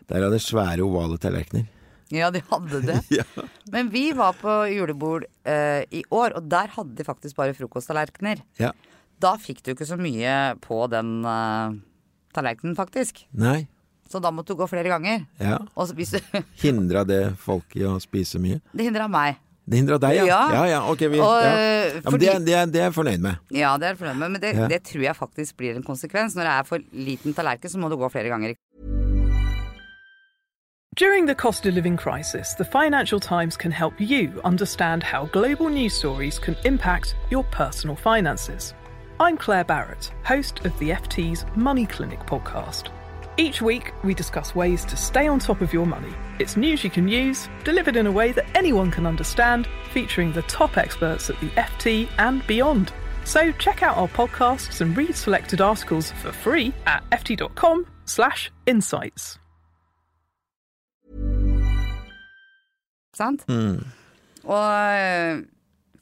der 0.09 0.23
hadde 0.27 0.39
svære 0.43 0.83
ovale 0.87 1.19
tallerkener. 1.23 1.67
Ja, 2.15 2.31
de 2.31 2.41
hadde 2.51 2.81
det. 2.87 2.97
Ja. 3.19 3.25
Men 3.73 3.89
vi 3.91 4.11
var 4.15 4.33
på 4.39 4.57
julebord 4.73 5.25
uh, 5.47 5.83
i 5.91 6.03
år, 6.11 6.35
og 6.39 6.49
der 6.51 6.69
hadde 6.75 6.95
de 6.99 7.05
faktisk 7.07 7.37
bare 7.39 7.55
frokosttallerkener. 7.59 8.43
ja. 8.61 8.73
Da 9.19 9.31
fikk 9.41 9.63
du 9.65 9.71
ikke 9.73 9.87
så 9.89 9.97
mye 9.97 10.59
på 10.61 10.77
den 10.93 11.23
uh, 11.25 11.73
tallerkenen, 12.37 12.75
faktisk. 12.77 13.23
Nei. 13.33 13.63
Så 14.09 14.21
da 14.23 14.31
måtte 14.31 14.55
du 14.55 14.61
gå 14.61 14.69
flere 14.71 14.89
ganger. 14.89 15.25
Ja. 15.43 15.59
Og 15.77 15.89
spise. 15.89 16.21
hvis 16.21 16.31
du 16.33 16.43
Hindra 16.67 17.05
det 17.05 17.37
folk 17.43 17.75
i 17.77 17.83
å 17.89 17.97
spise 18.01 18.39
mye? 18.39 18.61
Det 18.73 18.85
hindra 18.87 19.09
meg. 19.11 19.37
Det 19.67 19.81
hindra 19.81 19.97
deg, 19.99 20.15
ja? 20.21 20.25
Ja. 20.29 20.41
Ja, 20.55 20.65
ja, 20.71 20.81
ok. 20.93 21.01
Vi, 21.11 21.19
Og, 21.19 21.43
ja. 21.43 21.49
eh, 21.51 21.87
Ja, 21.97 22.01
men 22.05 22.13
fordi- 22.13 22.27
det, 22.31 22.45
det, 22.47 22.55
er- 22.55 22.67
det 22.71 22.81
er 22.81 22.85
jeg 22.87 22.95
fornøyd 22.95 23.21
med. 23.21 23.39
Ja, 23.51 23.73
det 23.77 23.85
er 23.89 23.95
jeg 23.97 23.99
fornøyd 23.99 24.19
med, 24.21 24.31
men 24.31 24.41
det, 24.41 24.55
Ja. 24.55 24.69
det 24.69 24.83
tror 24.85 25.03
jeg 25.03 25.17
faktisk 25.17 25.57
blir 25.57 25.75
en 25.75 25.83
konsekvens. 25.83 26.37
Når 26.37 26.43
det 26.47 26.53
er 26.53 26.63
for 26.63 26.79
liten 26.93 27.35
tallerken, 27.35 27.69
så 27.71 27.79
må 27.79 27.89
du 27.91 27.97
gå 27.97 28.09
flere 28.13 28.29
ganger. 28.31 28.55
During 30.95 31.27
the 31.27 31.35
cost 31.35 31.67
of 31.67 31.75
living 31.75 31.97
crisis, 31.99 32.55
the 32.55 32.65
Financial 32.65 33.21
Times 33.21 33.57
can 33.57 33.71
help 33.73 34.01
you 34.01 34.41
understand 34.45 35.03
how 35.03 35.27
global 35.33 35.69
news 35.69 35.93
stories 35.95 36.39
can 36.39 36.57
impact 36.65 37.15
your 37.31 37.43
personal 37.51 37.97
finances. 37.97 38.73
I'm 39.21 39.37
Claire 39.37 39.65
Barrett, 39.65 40.13
host 40.25 40.65
of 40.65 40.73
the 40.79 40.91
FT's 40.93 41.45
Money 41.57 41.87
Clinic 41.87 42.21
podcast. 42.27 42.91
Each 43.39 43.61
week, 43.61 43.93
we 44.03 44.15
discuss 44.15 44.55
ways 44.55 44.85
to 44.87 44.97
stay 44.97 45.27
on 45.29 45.39
top 45.39 45.61
of 45.61 45.73
your 45.73 45.87
money. 45.87 46.13
It's 46.39 46.57
news 46.57 46.83
you 46.85 46.91
can 46.91 47.07
use, 47.07 47.49
delivered 47.65 47.97
in 47.97 48.07
a 48.07 48.11
way 48.13 48.33
that 48.33 48.47
anyone 48.55 48.91
can 48.91 49.07
understand, 49.07 49.69
featuring 49.93 50.33
the 50.33 50.43
top 50.43 50.79
experts 50.79 51.29
at 51.29 51.39
the 51.41 51.49
FT 51.49 52.09
and 52.19 52.47
beyond. 52.47 52.93
So 53.25 53.53
check 53.53 53.83
out 53.83 53.97
our 53.99 54.09
podcasts 54.09 54.81
and 54.81 54.97
read 54.97 55.15
selected 55.15 55.61
articles 55.61 56.13
for 56.13 56.33
free 56.33 56.73
at 56.87 57.03
ft.com 57.11 57.87
slash 58.07 58.51
insights. 58.67 59.39
Sant? 63.17 63.45
Mm. 63.49 63.85
Og 64.45 65.01
øh, 65.01 65.43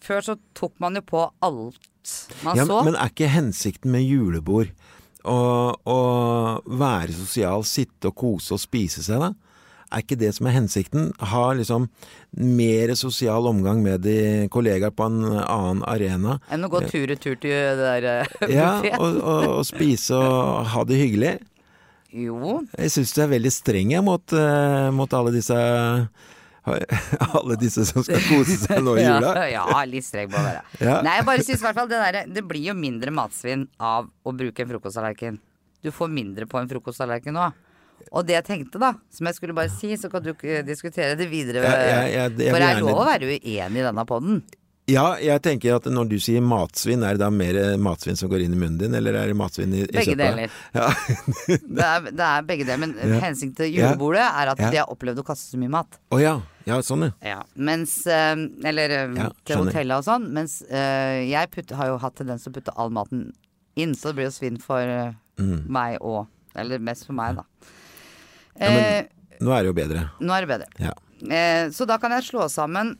før 0.03 0.21
så 0.21 0.37
tok 0.55 0.73
man 0.81 0.95
jo 0.95 1.01
på 1.07 1.31
alt 1.43 1.79
man 2.45 2.57
Ja, 2.57 2.65
så. 2.65 2.83
men 2.83 2.95
er 2.95 3.05
ikke 3.05 3.29
hensikten 3.29 3.91
med 3.91 4.01
julebord 4.03 4.67
å, 5.25 5.41
å 5.75 5.99
være 6.65 7.17
sosial, 7.17 7.65
sitte 7.69 8.11
og 8.11 8.19
kose 8.21 8.55
og 8.57 8.63
spise 8.63 9.05
seg, 9.07 9.23
da? 9.23 9.35
er 9.95 10.03
ikke 10.05 10.19
det 10.19 10.33
som 10.37 10.49
er 10.49 10.57
hensikten? 10.57 11.09
Ha 11.33 11.45
liksom 11.57 11.89
mer 12.35 12.95
sosial 12.99 13.47
omgang 13.51 13.83
med 13.85 14.05
de 14.07 14.49
kollegaer 14.53 14.95
på 14.95 15.09
en 15.09 15.23
annen 15.41 15.83
arena. 15.91 16.39
Enn 16.53 16.67
å 16.67 16.71
gå 16.73 16.83
tur-retur 16.89 17.39
til 17.43 17.55
det 17.55 17.79
der 17.81 18.09
eh, 18.11 18.37
Ja, 18.59 18.77
og, 18.99 19.19
og, 19.21 19.49
og 19.61 19.67
spise 19.69 20.19
og 20.19 20.71
ha 20.75 20.87
det 20.89 21.01
hyggelig. 21.01 21.35
Jo, 22.15 22.61
Jeg 22.79 22.93
syns 22.95 23.15
du 23.15 23.25
er 23.25 23.33
veldig 23.33 23.51
streng 23.51 23.91
mot, 24.07 24.37
eh, 24.39 24.91
mot 24.95 25.17
alle 25.19 25.35
disse 25.35 25.57
Alle 27.37 27.57
disse 27.61 27.85
som 27.89 28.03
skal 28.07 28.23
kose 28.25 28.57
seg 28.63 28.81
nå 28.85 28.95
i 28.97 29.05
jula. 29.09 29.33
Ja, 29.51 29.65
ja, 29.69 29.83
litt 29.89 30.07
streng 30.07 30.31
må 30.33 30.41
være. 30.41 30.63
Ja. 30.81 31.01
Nei, 31.05 31.19
jeg 31.19 31.27
bare 31.29 31.45
syns 31.45 31.61
i 31.61 31.67
hvert 31.67 31.77
fall 31.77 31.91
det 31.91 31.99
derre 32.01 32.23
Det 32.33 32.45
blir 32.49 32.71
jo 32.71 32.75
mindre 32.79 33.13
matsvinn 33.15 33.67
av 33.79 34.09
å 34.25 34.33
bruke 34.37 34.65
en 34.65 34.71
frokosttallerken. 34.73 35.37
Du 35.85 35.91
får 35.93 36.09
mindre 36.09 36.47
på 36.49 36.57
en 36.63 36.71
frokosttallerken 36.71 37.37
nå. 37.37 37.51
Og 38.13 38.25
det 38.27 38.35
jeg 38.39 38.45
tenkte, 38.49 38.81
da, 38.81 38.91
som 39.13 39.29
jeg 39.29 39.37
skulle 39.37 39.55
bare 39.57 39.71
si, 39.73 39.93
så 40.01 40.09
kan 40.13 40.25
du 40.25 40.33
diskutere 40.67 41.15
det 41.17 41.29
videre. 41.31 41.63
Ja, 41.63 41.77
jeg- 42.03 42.13
ja, 42.17 42.25
det, 42.29 42.49
For 42.51 42.59
det 42.61 42.69
er 42.73 42.81
lov 42.83 43.01
å 43.01 43.07
være 43.07 43.29
uenig 43.37 43.81
i 43.81 43.85
denne 43.87 44.05
poden. 44.09 44.43
Ja, 44.87 45.15
jeg 45.17 45.41
tenker 45.41 45.79
at 45.79 45.87
når 45.89 46.09
du 46.11 46.19
sier 46.21 46.43
matsvinn, 46.45 47.01
er 47.09 47.17
det 47.17 47.23
da 47.23 47.31
mer 47.33 47.57
matsvinn 47.81 48.19
som 48.21 48.29
går 48.29 48.43
inn 48.45 48.53
i 48.53 48.59
munnen 48.61 48.77
din, 48.83 48.93
eller 48.99 49.17
er 49.17 49.31
det 49.31 49.37
matsvinn 49.41 49.73
i, 49.73 49.79
i 49.81 49.87
Begge 49.89 50.13
søpla? 50.13 50.27
deler. 50.27 50.51
Ja. 50.77 50.89
Det 51.79 51.87
er, 51.87 52.05
det 52.11 52.27
er 52.27 52.43
begge 52.51 52.67
deler. 52.69 52.81
Men 52.83 52.93
Ja. 53.01 53.21
hensikten 53.23 53.55
til 53.63 53.71
julebordet 53.79 54.21
er 54.27 54.51
at 54.53 54.61
Ja. 54.61 54.69
de 54.75 54.77
har 54.83 54.93
opplevd 54.93 55.23
å 55.23 55.25
kaste 55.25 55.55
så 55.55 55.61
mye 55.63 55.73
mat. 55.73 55.97
Å 56.13 56.19
ja. 56.21 56.35
ja, 56.69 56.77
sånn 56.85 57.07
ja. 57.07 57.13
Ja, 57.25 57.39
mens 57.57 57.95
eh, 58.07 58.35
Eller 58.69 58.93
eh, 58.99 59.31
til 59.49 59.63
hotellet 59.63 59.97
og 60.03 60.05
sånn. 60.05 60.29
Mens 60.37 60.59
eh, 60.69 61.25
jeg 61.33 61.51
putter, 61.57 61.81
har 61.81 61.89
jo 61.95 61.97
hatt 62.05 62.17
tendens 62.21 62.45
til 62.45 62.53
å 62.53 62.57
putte 62.59 62.77
all 62.77 62.93
maten 62.93 63.31
inn, 63.81 63.95
så 63.97 64.11
det 64.13 64.19
blir 64.21 64.29
jo 64.29 64.37
svinn 64.37 64.61
for 64.61 64.81
eh, 64.85 65.13
Mm. 65.41 65.65
meg 65.67 65.97
òg. 65.99 66.29
Eller 66.55 66.79
mest 66.79 67.07
for 67.09 67.17
meg, 67.19 67.41
da. 67.41 67.43
Men- 68.61 68.77
Eh, 68.79 69.41
Nå 69.41 69.51
er 69.51 69.65
det 69.65 69.67
jo 69.67 69.75
bedre. 69.81 70.03
nå 70.21 70.31
er 70.37 70.45
det 70.45 70.49
bedre. 70.53 70.69
Ja. 70.79 70.93
Eh, 71.27 71.71
så 71.75 71.87
da 71.89 71.97
kan 71.99 72.13
jeg 72.15 72.23
slå 72.29 72.45
sammen 72.53 72.93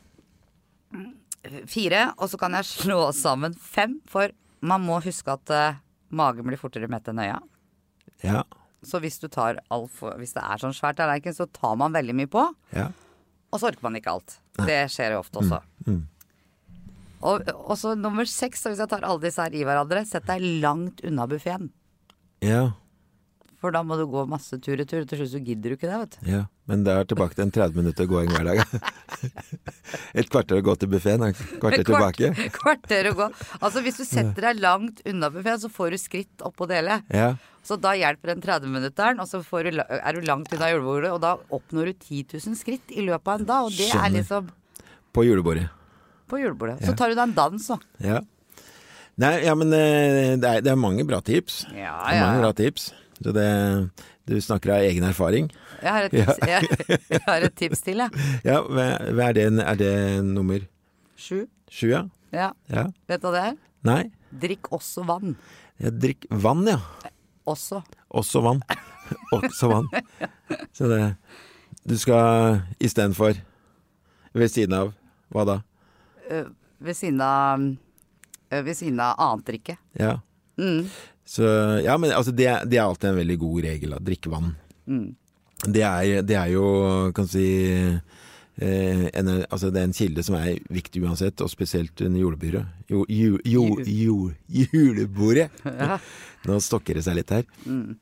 fire, 1.69 2.07
og 2.17 2.29
så 2.31 2.39
kan 2.41 2.55
jeg 2.57 2.67
slå 2.69 2.99
sammen 3.15 3.55
fem. 3.57 3.99
For 4.09 4.33
man 4.65 4.83
må 4.85 4.99
huske 5.03 5.33
at 5.33 5.53
uh, 5.53 5.81
magen 6.15 6.47
blir 6.47 6.59
fortere 6.61 6.89
mett 6.91 7.07
enn 7.11 7.21
øya. 7.23 7.39
Ja. 8.25 8.43
Så 8.85 9.01
hvis 9.01 9.17
du 9.21 9.27
tar 9.31 9.59
alt 9.73 9.91
for, 9.93 10.13
Hvis 10.21 10.35
det 10.35 10.43
er 10.45 10.61
sånn 10.61 10.75
svært 10.75 10.99
tallerken, 10.99 11.33
så 11.33 11.47
tar 11.49 11.75
man 11.81 11.95
veldig 11.95 12.15
mye 12.17 12.31
på. 12.31 12.45
ja. 12.75 12.91
Og 13.53 13.61
så 13.61 13.69
orker 13.69 13.85
man 13.85 13.95
ikke 13.95 14.11
alt. 14.11 14.33
Det 14.67 14.81
skjer 14.91 15.13
jo 15.13 15.21
ofte 15.21 15.39
også. 15.39 15.61
Mm. 15.85 16.01
Og, 17.23 17.51
og 17.55 17.77
så 17.79 17.93
nummer 17.95 18.27
seks, 18.27 18.59
så 18.61 18.71
hvis 18.71 18.81
jeg 18.83 18.91
tar 18.91 19.05
alle 19.07 19.23
disse 19.23 19.39
her 19.39 19.53
i 19.55 19.61
hverandre, 19.63 20.01
sett 20.03 20.27
deg 20.27 20.43
langt 20.63 20.99
unna 21.07 21.23
buffeen. 21.29 21.69
Ja. 22.43 22.73
For 23.65 23.73
da 23.73 23.81
må 23.81 23.97
du 23.97 24.03
gå 24.11 24.23
masse 24.29 24.59
tur 24.61 24.77
i 24.77 24.85
tur, 24.85 25.01
og 25.01 25.09
Til 25.09 25.17
slutt 25.23 25.31
så 25.33 25.39
gidder 25.41 25.73
du 25.73 25.75
ikke 25.79 25.89
det, 25.89 25.97
vet 26.03 26.17
du. 26.19 26.27
ja. 26.35 26.43
Men 26.69 26.81
det 26.85 26.93
er 26.97 27.05
tilbake 27.05 27.35
til 27.37 27.43
en 27.45 27.51
30 27.53 27.75
minutter 27.77 28.07
gåing 28.09 28.29
hver 28.33 28.45
dag. 28.47 28.61
Et 30.17 30.29
kvarter 30.33 30.57
å 30.57 30.63
gå 30.65 30.73
til 30.81 30.89
buffeen, 30.89 31.21
kvarter 31.61 31.83
tilbake. 31.85 32.31
Kvarter 32.55 33.09
å 33.11 33.13
gå. 33.19 33.27
Altså 33.59 33.83
hvis 33.85 33.99
du 34.01 34.05
setter 34.07 34.47
deg 34.47 34.61
langt 34.63 35.01
unna 35.05 35.29
buffeen, 35.33 35.59
så 35.61 35.69
får 35.69 35.93
du 35.93 35.99
skritt 36.01 36.41
oppå 36.47 36.65
det 36.71 36.79
hele. 36.79 36.97
Ja. 37.13 37.27
Så 37.65 37.77
da 37.81 37.93
hjelper 37.97 38.33
den 38.33 38.41
30-minutteren, 38.41 39.21
og 39.21 39.29
så 39.29 39.43
får 39.45 39.69
du, 39.69 39.81
er 39.85 40.17
du 40.17 40.25
langt 40.25 40.49
unna 40.57 40.71
julebordet, 40.73 41.13
og 41.13 41.21
da 41.21 41.35
oppnår 41.53 41.91
du 41.91 41.93
10 42.01 42.23
000 42.49 42.57
skritt 42.59 42.93
i 42.97 43.05
løpet 43.05 43.29
av 43.35 43.41
en 43.43 43.49
dag. 43.53 43.69
Og 43.69 43.77
det 43.77 43.89
Skjønner. 43.91 44.05
er 44.09 44.15
liksom 44.17 44.49
På 45.13 45.25
julebordet. 45.25 45.67
på 46.29 46.41
julebordet. 46.41 46.79
Så 46.85 46.97
tar 46.97 47.13
du 47.13 47.19
deg 47.19 47.27
en 47.29 47.37
dans, 47.37 47.69
da. 47.75 47.77
Ja. 48.01 48.21
Nei, 49.21 49.35
ja, 49.45 49.53
men 49.55 49.69
eh, 49.71 50.33
det 50.41 50.49
er, 50.49 50.65
det 50.65 50.73
er 50.73 50.81
mange 50.81 51.05
bra 51.07 51.21
tips. 51.23 51.61
Ja, 51.71 51.93
Ja, 51.93 51.97
Det 52.09 52.17
er 52.17 52.25
mange 52.25 52.41
bra 52.41 52.53
tips. 52.57 52.89
Så 53.23 53.31
det, 53.35 53.45
du 54.27 54.35
snakker 54.43 54.73
av 54.75 54.83
egen 54.89 55.03
erfaring. 55.07 55.47
Jeg 55.81 55.91
har 55.95 56.07
et 56.07 56.11
tips, 56.11 56.39
jeg, 56.49 56.99
jeg 57.09 57.21
har 57.27 57.45
et 57.47 57.55
tips 57.55 57.81
til, 57.85 58.01
jeg. 58.03 58.25
Ja, 58.49 58.57
hva 58.67 58.87
hva 59.15 59.29
er 59.29 59.37
det, 59.37 59.45
er 59.63 59.79
det 59.79 59.93
nummer 60.27 60.65
Sju. 61.15 61.45
sju, 61.71 61.87
ja? 61.93 62.01
Ja. 62.35 62.49
ja? 62.67 62.87
Vet 63.07 63.21
du 63.23 63.29
hva 63.29 63.33
det 63.37 63.43
er? 63.51 63.57
Nei? 63.87 64.01
Drikk 64.35 64.67
også 64.75 65.05
vann. 65.07 65.37
Ja, 65.79 65.91
drikk 65.93 66.25
vann, 66.31 66.65
ja. 66.67 66.79
Også. 67.47 67.79
Også 68.09 68.41
vann. 68.43 68.61
Også 69.37 69.67
vann. 69.69 69.85
Så 70.73 70.87
det 70.89 70.99
Du 71.85 71.93
skal 72.01 72.63
istedenfor 72.81 73.37
Ved 74.33 74.49
siden 74.49 74.73
av 74.73 74.93
hva 75.29 75.43
da? 75.45 75.55
øh, 76.33 76.47
ved 76.81 76.97
siden 76.97 77.21
av 77.21 77.61
øh, 77.61 78.63
Ved 78.65 78.73
siden 78.79 78.99
av 79.05 79.13
annet 79.21 79.45
drikke. 79.51 79.75
Ja. 79.99 80.15
Mm. 80.57 80.89
Så 81.25 81.43
Ja, 81.83 81.97
men 81.97 82.11
altså, 82.13 82.31
det, 82.31 82.47
det 82.69 82.77
er 82.77 82.85
alltid 82.85 83.09
en 83.09 83.21
veldig 83.21 83.37
god 83.41 83.63
regel, 83.65 83.95
å 83.97 84.01
Drikke 84.03 84.31
vann. 84.31 84.51
Mm. 84.85 85.15
Det 85.65 85.81
er, 85.81 86.21
det 86.27 86.35
er 86.37 86.51
jo, 86.53 86.65
kan 87.15 87.27
si 87.31 87.47
eh, 87.73 89.05
en, 89.17 89.29
altså 89.49 89.71
det 89.73 89.81
er 89.81 89.87
en 89.89 89.95
kilde 89.95 90.23
som 90.23 90.37
er 90.37 90.59
viktig 90.71 91.01
uansett, 91.03 91.41
og 91.41 91.49
spesielt 91.49 91.99
under 92.05 92.21
julebordet. 92.21 92.65
Jo, 92.91 93.05
ju, 93.09 93.39
jo, 93.43 93.65
jo, 93.81 94.17
julebordet! 94.47 95.49
Ja. 95.65 95.99
Nå 96.45 96.59
stokker 96.61 96.99
det 96.99 97.01
seg 97.07 97.17
litt 97.17 97.31
her. 97.33 97.47
Mm. 97.65 97.95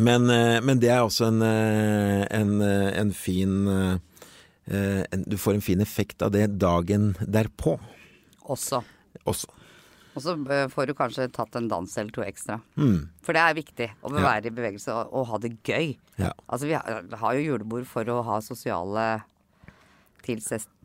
Men, 0.00 0.30
eh, 0.32 0.58
men 0.64 0.80
det 0.80 0.88
er 0.94 1.02
også 1.04 1.28
en, 1.28 1.42
eh, 1.44 2.22
en, 2.32 2.54
en 2.62 3.12
fin 3.12 3.58
en, 4.72 5.24
Du 5.26 5.34
får 5.36 5.58
en 5.58 5.64
fin 5.64 5.80
effekt 5.82 6.22
av 6.22 6.30
det 6.32 6.46
dagen 6.62 7.10
derpå 7.20 7.74
Også. 8.46 8.78
også. 9.26 9.50
Og 10.14 10.20
så 10.24 10.34
får 10.72 10.86
du 10.90 10.92
kanskje 10.98 11.28
tatt 11.32 11.54
en 11.56 11.68
dans 11.70 11.96
eller 11.98 12.12
to 12.12 12.20
ekstra. 12.24 12.58
Mm, 12.76 13.08
For 13.24 13.32
det 13.32 13.42
er 13.42 13.54
viktig 13.56 13.86
å 14.04 14.10
være 14.12 14.50
i 14.50 14.54
bevegelse 14.54 14.92
og, 14.92 15.12
og 15.16 15.26
ha 15.30 15.38
det 15.40 15.54
gøy. 15.64 15.94
ja. 16.20 16.32
Altså 16.48 16.68
vi 16.68 16.74
har, 16.76 17.04
har 17.22 17.34
jo 17.38 17.46
julebord 17.46 17.86
for 17.88 18.04
å 18.12 18.18
ha 18.26 18.40
sosiale 18.44 19.06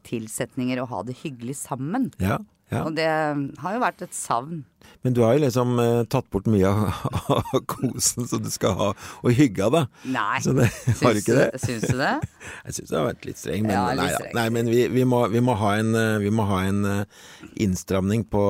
tilsetninger 0.07 0.79
og 0.81 0.89
ha 0.93 1.01
det 1.07 1.17
hyggelig 1.23 1.57
sammen. 1.59 2.09
Ja, 2.23 2.39
ja. 2.71 2.81
Og 2.83 2.95
det 2.97 3.05
har 3.07 3.73
jo 3.77 3.79
vært 3.79 4.01
et 4.03 4.13
savn. 4.13 4.65
Men 5.03 5.13
du 5.15 5.21
har 5.23 5.35
jo 5.37 5.43
liksom 5.45 5.77
eh, 5.79 6.01
tatt 6.11 6.27
bort 6.31 6.47
mye 6.51 6.67
av, 6.67 6.91
av 7.31 7.61
kosen 7.69 8.27
som 8.27 8.41
du 8.43 8.49
skal 8.51 8.73
ha 8.79 8.87
og 8.91 9.31
hygge 9.37 9.63
av, 9.67 9.71
da. 9.75 9.81
Nei. 10.11 10.39
Så 10.43 10.51
det, 10.57 10.67
har 11.01 11.15
du 11.15 11.21
ikke 11.21 11.37
det? 11.37 11.47
Syns 11.63 11.87
du 11.87 11.95
det? 11.99 12.13
Jeg 12.67 12.77
syns 12.79 12.91
det 12.91 12.97
har 12.99 13.07
vært 13.09 13.27
litt 13.29 13.39
streng, 13.39 13.63
men, 13.67 13.75
Ja, 13.77 13.85
litt 13.91 14.01
nei, 14.03 14.11
da. 14.11 14.19
streng. 14.21 14.35
nei, 14.39 14.47
men 14.57 14.71
vi, 14.73 14.81
vi, 14.91 15.03
må, 15.07 15.23
vi, 15.31 15.41
må 15.47 15.55
ha 15.61 15.73
en, 15.79 15.91
eh, 15.95 16.17
vi 16.23 16.31
må 16.33 16.47
ha 16.51 16.61
en 16.67 16.83
eh, 16.91 17.03
innstramning 17.67 18.25
på, 18.31 18.43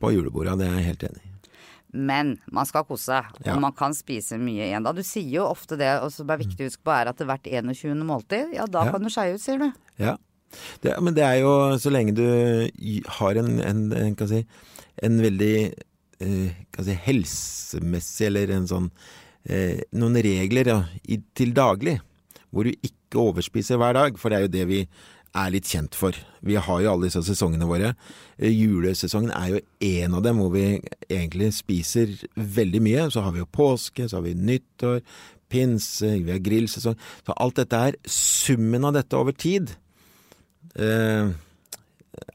på 0.00 0.12
julebordet, 0.16 0.58
det 0.60 0.68
er 0.68 0.80
jeg 0.80 0.88
helt 0.92 1.06
enig 1.10 1.22
i. 1.24 1.28
Men 1.92 2.38
man 2.56 2.64
skal 2.68 2.86
kose 2.88 3.04
seg, 3.10 3.26
Ja. 3.44 3.52
og 3.56 3.60
man 3.66 3.74
kan 3.76 3.92
spise 3.92 4.38
mye 4.40 4.64
igjen 4.70 4.84
da. 4.86 4.94
Du 4.96 5.02
sier 5.04 5.28
jo 5.28 5.42
ofte 5.50 5.76
det, 5.76 5.90
og 6.00 6.08
som 6.14 6.30
er 6.32 6.40
viktig 6.40 6.64
å 6.64 6.70
huske 6.70 6.84
på, 6.88 6.92
er 6.96 7.10
at 7.10 7.18
det 7.20 7.26
hvert 7.28 7.44
21. 7.52 8.00
måltid, 8.08 8.54
ja 8.56 8.64
da 8.64 8.86
Ja. 8.86 8.92
kan 8.94 9.04
du 9.04 9.10
skeie 9.12 9.34
ut, 9.36 9.42
sier 9.44 9.60
du. 9.60 9.66
Ja. 10.00 10.14
Det, 10.82 10.94
men 11.02 11.16
det 11.16 11.24
er 11.26 11.40
jo 11.42 11.54
så 11.80 11.92
lenge 11.92 12.16
du 12.16 12.26
har 13.18 13.40
en, 13.40 13.56
en, 13.62 13.82
en, 13.96 14.16
si, 14.28 14.42
en 15.02 15.18
veldig 15.22 15.56
eh, 15.68 16.62
si, 16.78 16.98
helsemessig 17.06 18.28
eller 18.28 18.54
en 18.56 18.68
sånn 18.70 18.90
eh, 19.48 19.82
noen 19.98 20.20
regler 20.24 20.72
ja, 20.74 20.78
i, 21.04 21.20
til 21.36 21.54
daglig, 21.56 21.98
hvor 22.52 22.68
du 22.68 22.74
ikke 22.74 23.22
overspiser 23.22 23.80
hver 23.80 23.96
dag, 23.98 24.20
for 24.20 24.32
det 24.32 24.38
er 24.38 24.46
jo 24.46 24.54
det 24.56 24.68
vi 24.70 24.84
er 25.32 25.52
litt 25.52 25.68
kjent 25.68 25.96
for. 25.96 26.16
Vi 26.44 26.58
har 26.60 26.80
jo 26.84 26.92
alle 26.92 27.08
disse 27.08 27.22
sesongene 27.24 27.68
våre. 27.68 27.94
Eh, 28.36 28.52
Julesesongen 28.52 29.32
er 29.32 29.54
jo 29.54 29.62
en 29.88 30.16
av 30.18 30.24
dem 30.26 30.40
hvor 30.42 30.52
vi 30.54 30.66
egentlig 31.08 31.52
spiser 31.56 32.12
veldig 32.36 32.82
mye. 32.84 33.06
Så 33.12 33.24
har 33.24 33.32
vi 33.34 33.40
jo 33.40 33.48
påske, 33.48 34.08
så 34.08 34.18
har 34.18 34.26
vi 34.26 34.36
nyttår, 34.36 35.00
pinse, 35.52 36.08
vi 36.24 36.32
har 36.32 36.42
grillsesong. 36.44 36.98
Så 37.26 37.36
alt 37.36 37.60
dette 37.60 37.80
her, 37.80 37.98
summen 38.08 38.84
av 38.88 38.96
dette 38.96 39.16
over 39.18 39.36
tid, 39.36 39.74
eh, 40.76 41.32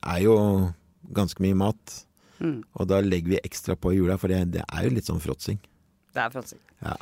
er 0.01 0.19
jo 0.23 0.35
ganske 1.15 1.41
mye 1.43 1.57
mat. 1.57 1.99
Mm. 2.37 2.61
Og 2.77 2.89
da 2.89 3.01
legger 3.01 3.35
vi 3.35 3.41
ekstra 3.41 3.77
på 3.79 3.93
i 3.93 3.99
jula, 3.99 4.17
for 4.21 4.31
det, 4.31 4.43
det 4.57 4.65
er 4.65 4.85
jo 4.85 4.93
litt 4.93 5.09
sånn 5.09 5.23
fråtsing. 5.23 5.59
Det 6.13 6.21
er 6.23 6.33
fråtsing. 6.33 6.61
Ja. 6.83 6.95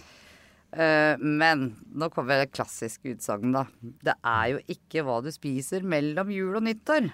Uh, 0.76 1.16
men 1.20 1.70
nå 1.96 2.10
kommer 2.12 2.42
det 2.42 2.52
klassiske 2.52 3.14
utsagnet, 3.14 3.56
da. 3.56 3.92
Det 4.12 4.16
er 4.28 4.50
jo 4.56 4.64
ikke 4.76 5.06
hva 5.08 5.22
du 5.24 5.30
spiser 5.32 5.86
mellom 5.88 6.32
jul 6.36 6.58
og 6.60 6.66
nyttår. 6.68 7.08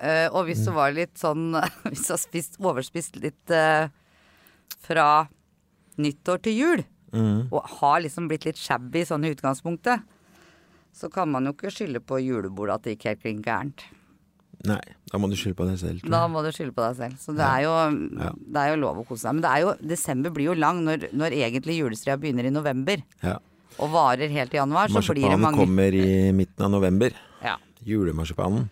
Uh, 0.00 0.28
og 0.30 0.46
hvis 0.48 0.62
du 0.64 0.70
var 0.72 0.94
litt 0.96 1.18
sånn 1.20 1.50
Hvis 1.90 2.06
du 2.06 2.14
har 2.14 2.20
spist, 2.22 2.54
overspist 2.56 3.18
litt 3.20 3.52
uh, 3.52 3.90
fra 4.80 5.08
nyttår 6.00 6.40
til 6.46 6.56
jul, 6.56 6.84
Mm. 7.10 7.48
og 7.50 7.64
har 7.80 8.00
liksom 8.04 8.28
blitt 8.30 8.44
litt 8.46 8.58
shabby 8.60 9.00
sånn 9.02 9.24
i 9.26 9.32
utgangspunktet, 9.34 10.04
så 10.92 11.08
kan 11.12 11.30
man 11.30 11.46
jo 11.48 11.52
ikke 11.54 11.70
skylde 11.72 12.00
på 12.04 12.18
julebordet 12.22 12.74
at 12.74 12.82
det 12.86 12.94
gikk 12.96 13.08
helt 13.10 13.22
klin 13.22 13.42
gærent. 13.44 13.84
Nei, 14.68 14.80
da 15.08 15.16
må 15.16 15.28
du 15.30 15.36
skylde 15.40 15.56
på 15.56 15.64
deg 15.64 15.78
selv. 15.80 16.02
Da 16.12 16.26
må 16.28 16.42
du 16.44 16.50
skylde 16.52 16.74
på 16.76 16.82
deg 16.84 16.96
selv. 16.98 17.14
Så 17.22 17.32
det 17.32 17.46
er 17.46 17.62
jo, 17.64 17.70
Ja. 18.20 18.32
det 18.36 18.60
er 18.60 18.74
jo 18.74 18.80
lov 18.82 18.98
å 19.00 19.06
kose 19.08 19.22
seg. 19.24 19.32
Men 19.38 19.42
det 19.46 19.50
er 19.54 19.60
jo, 19.64 19.70
desember 19.88 20.30
blir 20.36 20.50
jo 20.50 20.54
lang 20.58 20.82
når, 20.84 21.06
når 21.16 21.32
egentlig 21.32 21.78
julestria 21.78 22.18
begynner 22.20 22.44
i 22.44 22.50
november. 22.52 23.00
Ja. 23.22 23.38
Og 23.80 23.88
varer 23.94 24.28
helt 24.28 24.50
til 24.52 24.58
januar, 24.60 24.88
så 24.92 25.00
blir 25.14 25.30
det 25.30 25.38
mange 25.40 25.56
kommer 25.56 25.94
i 25.96 26.30
midten 26.36 26.66
av 26.66 26.70
november. 26.70 27.10
ja. 27.42 27.56
Julemarsipanen. 27.86 28.68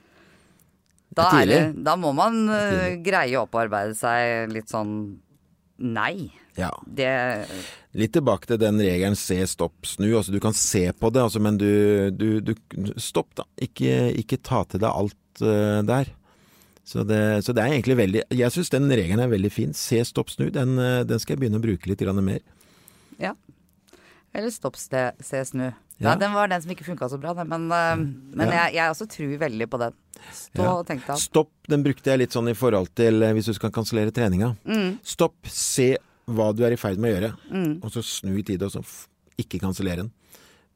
da, 1.14 1.30
Det 1.32 1.46
det, 1.48 1.82
da 1.82 1.96
må 1.96 2.12
man 2.14 2.46
eh, 2.52 2.96
greie 3.00 3.32
å 3.38 3.46
opparbeide 3.46 3.94
seg 3.96 4.52
litt 4.52 4.68
sånn 4.68 4.92
Nei. 5.78 6.30
Ja. 6.58 6.72
Det 6.86 7.10
Litt 7.98 8.12
tilbake 8.16 8.50
til 8.50 8.58
den 8.60 8.80
regelen 8.82 9.16
se, 9.18 9.38
stopp, 9.46 9.86
snu. 9.86 10.10
Altså 10.18 10.34
du 10.34 10.40
kan 10.42 10.56
se 10.56 10.88
på 10.92 11.10
det, 11.14 11.22
altså, 11.22 11.42
men 11.42 11.58
du, 11.60 12.10
du, 12.10 12.40
du 12.42 12.54
Stopp, 12.98 13.30
da. 13.38 13.46
Ikke, 13.62 14.10
ikke 14.18 14.40
ta 14.42 14.64
til 14.68 14.82
deg 14.82 14.90
alt 14.90 15.44
uh, 15.44 15.80
der. 15.86 16.10
Så 16.88 17.04
det, 17.04 17.20
så 17.44 17.52
det 17.52 17.60
er 17.60 17.74
egentlig 17.74 17.98
veldig 17.98 18.20
Jeg 18.32 18.52
syns 18.54 18.70
den 18.72 18.88
regelen 18.88 19.20
er 19.20 19.28
veldig 19.28 19.50
fin. 19.52 19.74
Se, 19.76 20.00
stopp, 20.08 20.32
snu. 20.32 20.46
Den, 20.54 20.78
eh, 20.80 21.02
den 21.04 21.20
skal 21.20 21.34
jeg 21.34 21.42
begynne 21.42 21.60
å 21.60 21.64
bruke 21.66 21.90
litt 21.90 22.00
mer. 22.24 22.40
Ja. 23.20 23.34
Eller 24.34 24.50
stopp, 24.52 24.76
se, 24.76 25.10
se 25.24 25.44
snu. 25.44 25.68
Ja. 25.98 26.12
Ja. 26.12 26.14
den 26.14 26.32
var 26.32 26.46
den 26.46 26.62
som 26.62 26.70
ikke 26.70 26.84
funka 26.86 27.08
så 27.10 27.18
bra, 27.18 27.32
men, 27.42 27.64
eh, 27.72 27.96
men 28.36 28.46
Ja. 28.52 28.66
jeg, 28.68 28.74
jeg 28.74 28.90
også 28.92 29.06
tror 29.10 29.38
veldig 29.40 29.66
på 29.70 29.78
den. 29.82 29.92
Stå 30.32 30.62
Ja. 30.62 30.72
og 30.76 30.86
tenk 30.86 31.06
deg. 31.06 31.16
Stopp, 31.18 31.50
den 31.68 31.82
brukte 31.82 32.04
jeg 32.12 32.18
litt 32.20 32.30
sånn 32.36 32.48
i 32.50 32.54
forhold 32.54 32.92
til 32.94 33.22
eh, 33.22 33.32
hvis 33.34 33.46
du 33.46 33.54
skal 33.54 33.70
kansellere 33.74 34.12
treninga. 34.14 34.52
Stopp, 35.02 35.34
se 35.46 35.96
hva 36.28 36.52
du 36.54 36.62
er 36.64 36.72
i 36.72 36.76
ferd 36.76 36.98
med 36.98 37.10
å 37.10 37.20
gjøre, 37.20 37.82
og 37.82 37.90
så 37.90 38.02
snu 38.04 38.36
i 38.38 38.42
tide, 38.44 38.62
og 38.68 38.70
så 38.76 38.84
ikke 39.38 39.58
kansellere 39.62 40.04
den. 40.04 40.12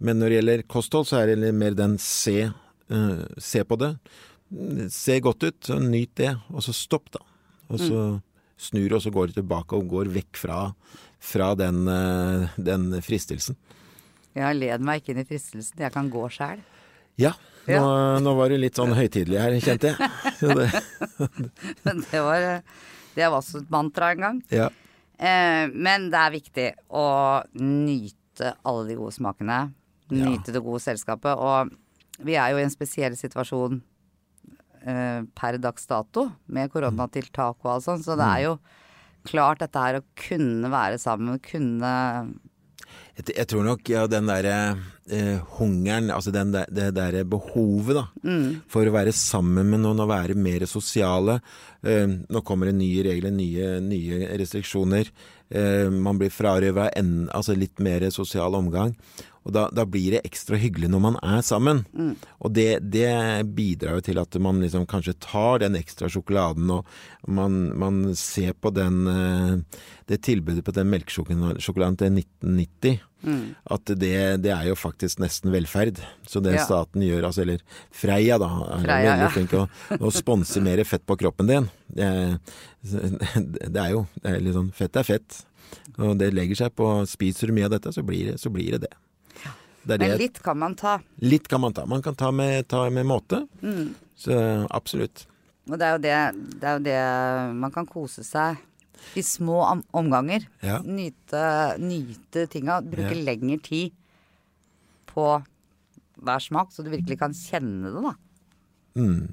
Men 0.01 0.19
når 0.19 0.29
det 0.33 0.37
gjelder 0.41 0.63
kosthold, 0.67 1.07
så 1.07 1.21
er 1.23 1.37
det 1.37 1.55
mer 1.55 1.75
den 1.79 1.99
se, 1.99 2.51
uh, 2.91 3.25
se 3.39 3.63
på 3.63 3.77
det. 3.79 3.93
Se 4.91 5.21
godt 5.21 5.45
ut, 5.47 5.61
så 5.61 5.79
nyt 5.79 6.15
det, 6.19 6.33
og 6.51 6.63
så 6.65 6.73
stopp, 6.75 7.11
da. 7.15 7.21
Og 7.71 7.79
så 7.79 8.01
snur 8.59 8.89
du, 8.89 8.97
og 8.97 9.03
så 9.05 9.13
går 9.13 9.29
du 9.31 9.33
tilbake 9.41 9.73
og 9.79 9.87
går 9.89 10.11
vekk 10.13 10.37
fra, 10.41 10.75
fra 11.23 11.53
den, 11.59 11.85
eh, 11.89 12.49
den 12.59 12.89
fristelsen. 13.05 13.57
Jeg 14.35 14.57
led 14.59 14.81
meg 14.85 15.03
ikke 15.03 15.13
inn 15.15 15.23
i 15.23 15.29
fristelsen. 15.29 15.79
Jeg 15.85 15.93
kan 15.95 16.09
gå 16.11 16.23
sjæl. 16.33 16.61
Ja, 17.21 17.35
nå, 17.69 17.75
Ja. 17.77 17.83
nå 18.25 18.33
var 18.39 18.49
du 18.51 18.57
litt 18.59 18.75
sånn 18.81 18.95
høytidelig 18.97 19.39
her, 19.39 19.55
kjente 19.63 19.93
jeg. 19.93 19.99
Det, 20.41 20.71
Men 21.85 22.01
det 22.11 22.23
var, 22.25 22.47
det 23.15 23.29
var 23.29 23.37
også 23.39 23.61
et 23.63 23.71
mantra 23.71 24.13
en 24.17 24.25
gang. 24.27 24.41
ja. 24.51 24.71
Eh, 25.23 25.69
men 25.71 26.09
det 26.11 26.19
er 26.19 26.33
viktig 26.35 26.65
å 26.99 27.03
nyte 27.55 28.57
alle 28.67 28.89
de 28.89 28.97
gode 28.99 29.13
smakene. 29.15 29.59
Nyte 30.11 30.51
det 30.57 30.63
gode 30.65 30.81
selskapet. 30.83 31.37
Og 31.39 31.71
vi 32.27 32.35
er 32.35 32.51
jo 32.51 32.59
i 32.59 32.65
en 32.65 32.73
spesiell 32.73 33.15
situasjon 33.15 33.77
eh, 34.83 35.21
per 35.39 35.59
dags 35.63 35.87
dato 35.87 36.25
med 36.51 36.73
koronatiltak 36.73 37.61
og 37.63 37.71
alt 37.77 37.85
sånt, 37.87 38.03
så 38.09 38.17
det 38.19 38.27
er 38.27 38.43
jo 38.49 38.57
klart 39.29 39.63
dette 39.63 39.83
her 39.83 40.01
å 40.01 40.07
kunne 40.29 40.71
være 40.73 40.99
sammen, 41.03 41.41
kunne 41.43 41.93
Jeg, 43.17 43.29
jeg 43.37 43.49
tror 43.49 43.65
nok 43.67 43.89
ja, 43.93 44.07
den 44.09 44.29
derre 44.31 44.57
eh, 45.13 45.39
hungeren, 45.59 46.11
altså 46.15 46.33
den 46.33 46.53
der, 46.55 46.71
det 46.73 46.91
derre 46.97 47.25
behovet 47.29 47.99
da, 47.99 48.07
for 48.73 48.89
å 48.89 48.95
være 48.95 49.13
sammen 49.13 49.69
med 49.69 49.83
noen 49.85 50.01
og 50.01 50.09
være 50.09 50.37
mer 50.39 50.65
sosiale. 50.71 51.41
Eh, 51.85 52.09
nå 52.09 52.43
kommer 52.47 52.71
det 52.71 52.79
nye 52.79 53.05
regler, 53.05 53.35
nye, 53.37 53.75
nye 53.85 54.33
restriksjoner. 54.41 55.13
Eh, 55.53 55.91
man 55.93 56.21
blir 56.21 56.33
frarøva 56.33 56.89
altså 56.97 57.57
litt 57.59 57.83
mer 57.85 58.09
sosial 58.15 58.57
omgang. 58.57 58.97
Og 59.43 59.53
da, 59.57 59.65
da 59.75 59.83
blir 59.91 60.13
det 60.15 60.21
ekstra 60.29 60.55
hyggelig 60.61 60.87
når 60.93 61.01
man 61.03 61.17
er 61.27 61.41
sammen. 61.43 61.85
Og 62.39 62.53
det, 62.55 62.79
det 62.95 63.09
bidrar 63.57 63.97
jo 63.99 64.05
til 64.07 64.21
at 64.23 64.37
man 64.43 64.61
liksom 64.63 64.85
kanskje 64.87 65.17
tar 65.19 65.59
den 65.65 65.75
ekstra 65.81 66.07
sjokoladen, 66.13 66.71
og 66.71 66.87
man, 67.27 67.57
man 67.79 68.03
ser 68.15 68.53
på 68.55 68.71
den, 68.77 69.01
eh, 69.11 69.81
det 70.07 70.21
tilbudet 70.23 70.63
på 70.67 70.75
den 70.77 70.91
melkesjokoladen 70.93 71.99
til 71.99 72.13
1990. 72.23 73.01
At 73.71 73.87
det, 73.99 74.15
det 74.43 74.51
er 74.51 74.65
jo 74.67 74.75
faktisk 74.79 75.21
nesten 75.23 75.53
velferd. 75.55 76.01
Så 76.27 76.41
det 76.43 76.57
Ja. 76.57 76.65
staten 76.67 77.03
gjør, 77.07 77.29
altså, 77.29 77.43
eller 77.45 77.61
Freia 77.95 78.39
da, 78.43 78.49
er 78.79 78.83
Freia, 78.83 79.13
veldig 79.13 79.29
flink 79.37 79.51
til 79.53 79.61
å, 79.63 79.69
å 80.09 80.11
sponse 80.15 80.63
mer 80.63 80.83
fett 80.87 81.05
på 81.07 81.19
kroppen 81.21 81.47
din. 81.51 81.69
Det, 81.87 82.09
det 82.83 83.79
er 83.83 83.91
jo 83.95 84.07
det 84.23 84.33
er 84.39 84.53
sånn 84.55 84.73
Fett 84.75 84.99
er 84.99 85.07
fett. 85.07 85.43
Og 86.03 86.17
det 86.21 86.33
legger 86.35 86.59
seg 86.65 86.75
på 86.77 86.89
Spiser 87.09 87.49
du 87.51 87.57
mye 87.57 87.69
av 87.69 87.75
dette, 87.77 87.93
så 87.95 88.03
blir 88.07 88.33
det, 88.33 88.41
så 88.43 88.51
blir 88.53 88.75
det 88.77 88.85
det. 88.89 88.93
Det 89.83 89.97
er 89.97 90.03
Men 90.05 90.19
litt 90.21 90.39
kan 90.43 90.59
man 90.59 90.75
ta. 90.79 90.99
Litt 91.23 91.49
kan 91.51 91.61
man 91.65 91.75
ta. 91.75 91.85
Man 91.91 92.03
kan 92.05 92.15
ta 92.15 92.31
med, 92.31 92.69
ta 92.71 92.85
med 92.91 93.07
måte. 93.09 93.43
Mm. 93.63 93.95
Så 94.17 94.37
absolutt. 94.71 95.25
Og 95.71 95.79
det 95.79 95.87
er 95.87 95.97
jo 95.97 96.03
det, 96.03 96.19
det 96.61 96.69
er 96.69 96.77
jo 96.79 96.85
det 96.87 97.01
man 97.59 97.75
kan 97.75 97.87
kose 97.87 98.23
seg 98.27 98.61
i 99.19 99.23
små 99.27 99.63
omganger. 99.99 100.47
Ja. 100.63 100.79
Nyte, 100.87 101.43
nyte 101.83 102.47
tinga. 102.51 102.81
Bruke 102.83 103.15
Ja. 103.17 103.25
lengre 103.27 103.59
tid 103.63 103.93
på 105.11 105.27
hver 106.23 106.39
smak, 106.39 106.71
så 106.71 106.85
du 106.85 106.91
virkelig 106.93 107.19
kan 107.19 107.35
kjenne 107.35 107.91
det, 107.91 108.03
da. 108.07 108.15
Mm. 108.95 109.29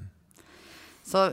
Så 1.06 1.28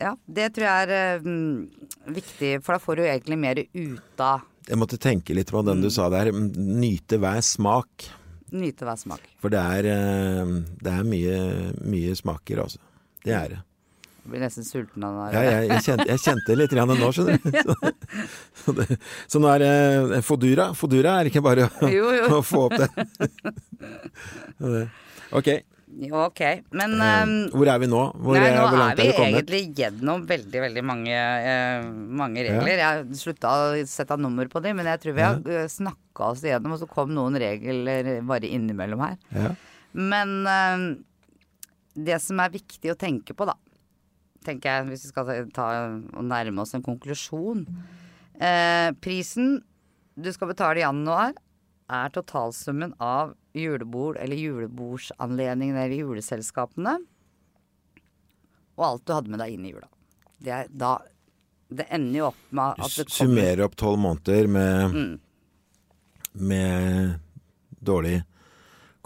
ja, 0.00 0.14
det 0.26 0.52
tror 0.54 0.66
jeg 0.66 0.94
er 0.94 1.20
mm, 1.24 1.70
viktig, 2.14 2.52
for 2.62 2.74
da 2.76 2.82
får 2.82 2.96
du 3.00 3.02
egentlig 3.06 3.38
mer 3.40 3.60
ut 3.74 4.20
av 4.22 4.46
Jeg 4.68 4.78
måtte 4.80 4.96
tenke 5.00 5.34
litt 5.36 5.50
på 5.52 5.60
den 5.66 5.82
du 5.84 5.90
sa 5.92 6.06
der. 6.12 6.30
Nyte 6.32 7.18
hver 7.20 7.42
smak. 7.44 8.06
nyte 8.54 8.86
hver 8.86 8.96
smak. 9.00 9.20
For 9.42 9.50
det 9.52 9.58
er, 9.60 9.86
eh, 9.92 10.50
det 10.84 10.92
er 10.92 11.06
mye, 11.08 11.38
mye 11.84 12.14
smaker, 12.16 12.62
altså. 12.64 12.78
Det 13.24 13.32
er 13.34 13.48
det. 13.56 13.60
Jeg 14.24 14.30
blir 14.32 14.40
nesten 14.40 14.64
sulten 14.64 15.04
av 15.04 15.16
det. 15.18 15.32
Ja, 15.36 15.40
jeg, 15.50 15.68
jeg, 15.68 15.82
kjente, 15.84 16.06
jeg 16.08 16.20
kjente 16.22 16.54
litt 16.56 16.70
grann 16.72 16.88
nå, 16.96 17.08
skjønner 17.12 17.36
du. 17.44 17.50
Så, 18.64 18.64
så, 18.64 18.72
det, 18.78 18.96
så 19.28 19.40
nå 19.42 19.50
er 19.52 19.58
det 19.64 20.20
Fodura. 20.24 20.70
Fodura 20.78 21.18
er 21.20 21.28
ikke 21.28 21.42
bare 21.44 21.66
å, 21.68 21.90
Jo, 21.92 22.06
jo. 22.16 22.28
å 22.38 22.40
få 22.46 22.62
opp 22.70 22.78
det. 22.80 22.88
Det- 24.64 24.88
Ok, 25.34 25.48
Jo, 25.94 26.24
ok. 26.26 26.40
Men 26.74 26.96
eh, 26.98 27.22
um, 27.22 27.34
hvor 27.54 27.70
er 27.70 27.80
vi 27.82 27.88
nå? 27.90 28.02
Hvor, 28.18 28.38
Nei, 28.38 28.50
nå 28.56 28.66
er 28.82 28.98
vi 28.98 29.06
vi 29.08 29.26
egentlig 29.28 29.60
gjennom 29.78 30.24
veldig, 30.28 30.62
veldig 30.66 30.84
mange, 30.86 31.14
uh, 31.14 31.86
mange 32.20 32.46
regler. 32.48 32.82
Jeg 32.82 33.20
slutta 33.20 33.52
å 33.54 33.72
sette 33.88 34.18
nummer 34.20 34.50
på 34.50 34.62
dem, 34.64 34.80
men 34.80 34.90
jeg 34.90 35.04
tror 35.04 35.16
vi 35.16 35.26
har 35.26 35.40
ja. 35.54 35.66
snakka 35.70 36.30
oss 36.32 36.44
igjennom, 36.44 36.74
og 36.74 36.82
så 36.82 36.90
kom 36.90 37.14
noen 37.14 37.38
regler 37.40 38.16
bare 38.26 38.50
innimellom 38.50 39.04
her. 39.06 39.18
Ja. 39.36 39.52
Men 39.94 40.34
uh, 40.48 40.88
det 41.94 42.18
som 42.22 42.42
er 42.42 42.54
viktig 42.54 42.90
å 42.92 42.98
tenke 42.98 43.36
på, 43.36 43.46
da, 43.46 43.54
tenker 44.44 44.70
jeg, 44.70 44.88
hvis 44.90 45.06
vi 45.06 45.12
skal 45.12 45.28
ta, 45.28 45.38
ta 45.54 45.68
og 46.18 46.26
nærme 46.26 46.64
oss 46.64 46.74
en 46.76 46.84
konklusjon 46.84 47.64
eh, 48.40 48.90
Prisen 49.04 49.56
du 50.14 50.30
skal 50.30 50.50
betale 50.52 50.78
i 50.78 50.84
januar, 50.84 51.34
er 51.90 52.08
totalsummen 52.14 52.94
av 53.02 53.34
julebord 53.54 54.16
eller 54.16 54.36
julebordsanledningene 54.40 55.84
eller 55.84 55.96
juleselskapene 56.00 56.94
og 58.74 58.84
alt 58.88 59.04
du 59.06 59.12
hadde 59.14 59.30
med 59.30 59.38
deg 59.38 59.52
inn 59.54 59.66
i 59.68 59.70
jula. 59.70 59.86
Det, 60.42 60.50
er 60.50 60.70
da, 60.74 60.96
det 61.70 61.84
ender 61.94 62.18
jo 62.18 62.24
opp 62.32 62.40
med 62.50 62.80
at 62.82 62.96
det 62.96 63.04
kommer 63.06 63.14
Summerer 63.20 63.62
opp 63.68 63.76
tolv 63.78 64.00
måneder 64.02 64.48
med, 64.50 64.94
Mm. 64.94 65.20
med 66.34 67.20
dårlig 67.84 68.24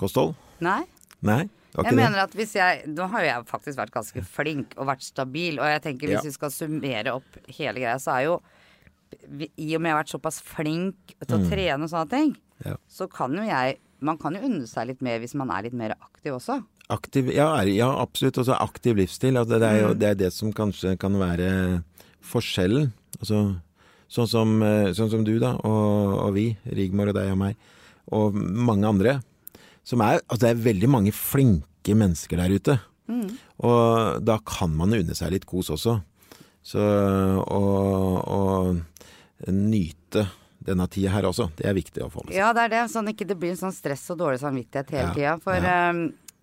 kosthold? 0.01 0.35
Nei. 0.65 0.85
Nei? 1.21 1.43
Jeg 1.79 1.95
mener 1.95 2.25
at 2.25 2.33
hvis 2.35 2.55
jeg 2.57 2.89
Nå 2.91 3.05
har 3.13 3.21
jo 3.23 3.27
jeg 3.29 3.45
faktisk 3.47 3.77
vært 3.79 3.93
ganske 3.95 4.23
flink 4.27 4.73
og 4.79 4.87
vært 4.89 5.03
stabil, 5.05 5.59
og 5.61 5.67
jeg 5.69 5.83
tenker 5.85 6.09
hvis 6.09 6.23
Ja. 6.25 6.27
vi 6.31 6.31
skal 6.33 6.51
summere 6.51 7.13
opp 7.15 7.37
hele 7.47 7.79
greia, 7.81 7.99
så 8.01 8.17
er 8.17 8.25
jo 8.25 8.41
I 9.59 9.75
og 9.77 9.81
med 9.81 9.89
jeg 9.91 9.95
har 9.97 10.03
vært 10.05 10.15
såpass 10.21 10.41
flink 10.43 11.15
til 11.27 11.37
å 11.39 11.49
trene 11.49 11.83
og 11.85 11.91
sånne 11.91 12.11
ting, 12.11 12.31
Mm. 12.33 12.43
Ja. 12.67 12.75
så 12.91 13.07
kan 13.11 13.33
jo 13.39 13.45
jeg 13.47 13.77
Man 14.01 14.17
kan 14.19 14.35
jo 14.35 14.41
unne 14.47 14.67
seg 14.71 14.87
litt 14.89 15.01
mer 15.03 15.19
hvis 15.19 15.35
man 15.35 15.51
er 15.51 15.65
litt 15.67 15.73
mer 15.75 15.91
aktiv 15.99 16.37
også. 16.37 16.61
Aktiv, 16.89 17.33
ja, 17.35 17.49
ja, 17.67 17.89
absolutt. 17.99 18.37
Også 18.39 18.55
aktiv 18.55 18.95
livsstil. 18.97 19.35
Altså, 19.37 19.59
det, 19.59 19.67
er 19.67 19.75
Mm. 19.75 19.89
jo, 19.89 19.95
det 19.99 20.09
er 20.09 20.15
det 20.15 20.33
som 20.33 20.53
kanskje 20.53 20.93
kan 21.03 21.17
være 21.19 21.83
forskjellen. 22.23 22.93
Altså, 23.19 23.41
sånn, 24.09 24.29
som, 24.31 24.63
eh, 24.63 24.93
sånn 24.95 25.11
som 25.11 25.25
du, 25.27 25.35
da, 25.43 25.57
og, 25.67 26.15
og 26.29 26.33
vi, 26.37 26.57
Rigmor 26.71 27.09
og 27.11 27.15
deg 27.19 27.33
og 27.33 27.39
meg, 27.43 27.57
og 28.13 28.35
mange 28.39 28.87
andre. 28.87 29.17
Som 29.83 30.01
er, 30.07 30.21
altså, 30.29 30.45
det 30.47 30.51
er 30.55 30.63
veldig 30.71 30.89
mange 30.95 31.11
flinke 31.13 31.99
mennesker 31.99 32.37
der 32.39 32.55
ute. 32.55 32.79
Mm. 33.11 33.35
Og 33.67 34.23
da 34.25 34.39
kan 34.47 34.71
man 34.79 34.95
unne 34.95 35.15
seg 35.19 35.33
litt 35.35 35.45
kos 35.51 35.71
også. 35.75 35.99
Så 36.63 36.79
og, 36.79 38.29
og 38.31 39.51
nyte 39.51 40.29
denne 40.69 40.87
tida 40.93 41.11
her 41.15 41.27
også, 41.29 41.49
det 41.59 41.67
er 41.71 41.77
viktig 41.77 42.03
å 42.05 42.11
få 42.13 42.23
med 42.25 42.33
seg. 42.33 42.39
Ja, 42.41 42.53
det 42.57 42.67
er 42.69 42.73
det. 42.77 42.83
Sånn 42.93 43.09
ikke 43.13 43.27
det 43.29 43.37
blir 43.41 43.57
sånn 43.59 43.75
stress 43.75 44.05
og 44.15 44.19
dårlig 44.21 44.41
samvittighet 44.43 44.93
hele 44.95 45.09
Ja, 45.09 45.15
tida. 45.17 45.35
For 45.45 45.57
ja. 45.69 45.79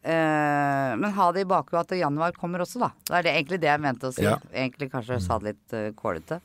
eh, 0.06 0.96
Men 1.02 1.14
ha 1.18 1.28
det 1.36 1.46
i 1.46 1.50
bakhodet 1.50 1.86
at 1.94 1.98
januar 2.00 2.36
kommer 2.38 2.64
også, 2.66 2.82
da. 2.84 2.92
Det 3.08 3.16
er 3.20 3.28
det, 3.28 3.34
egentlig 3.40 3.62
det 3.64 3.72
jeg 3.72 3.84
mente 3.86 4.10
å 4.10 4.16
si. 4.16 4.26
Ja. 4.26 4.36
Egentlig 4.54 4.92
kanskje 4.94 5.22
sa 5.24 5.38
det 5.42 5.54
litt 5.56 5.76
uh, 5.78 5.90
kålete. 5.98 6.42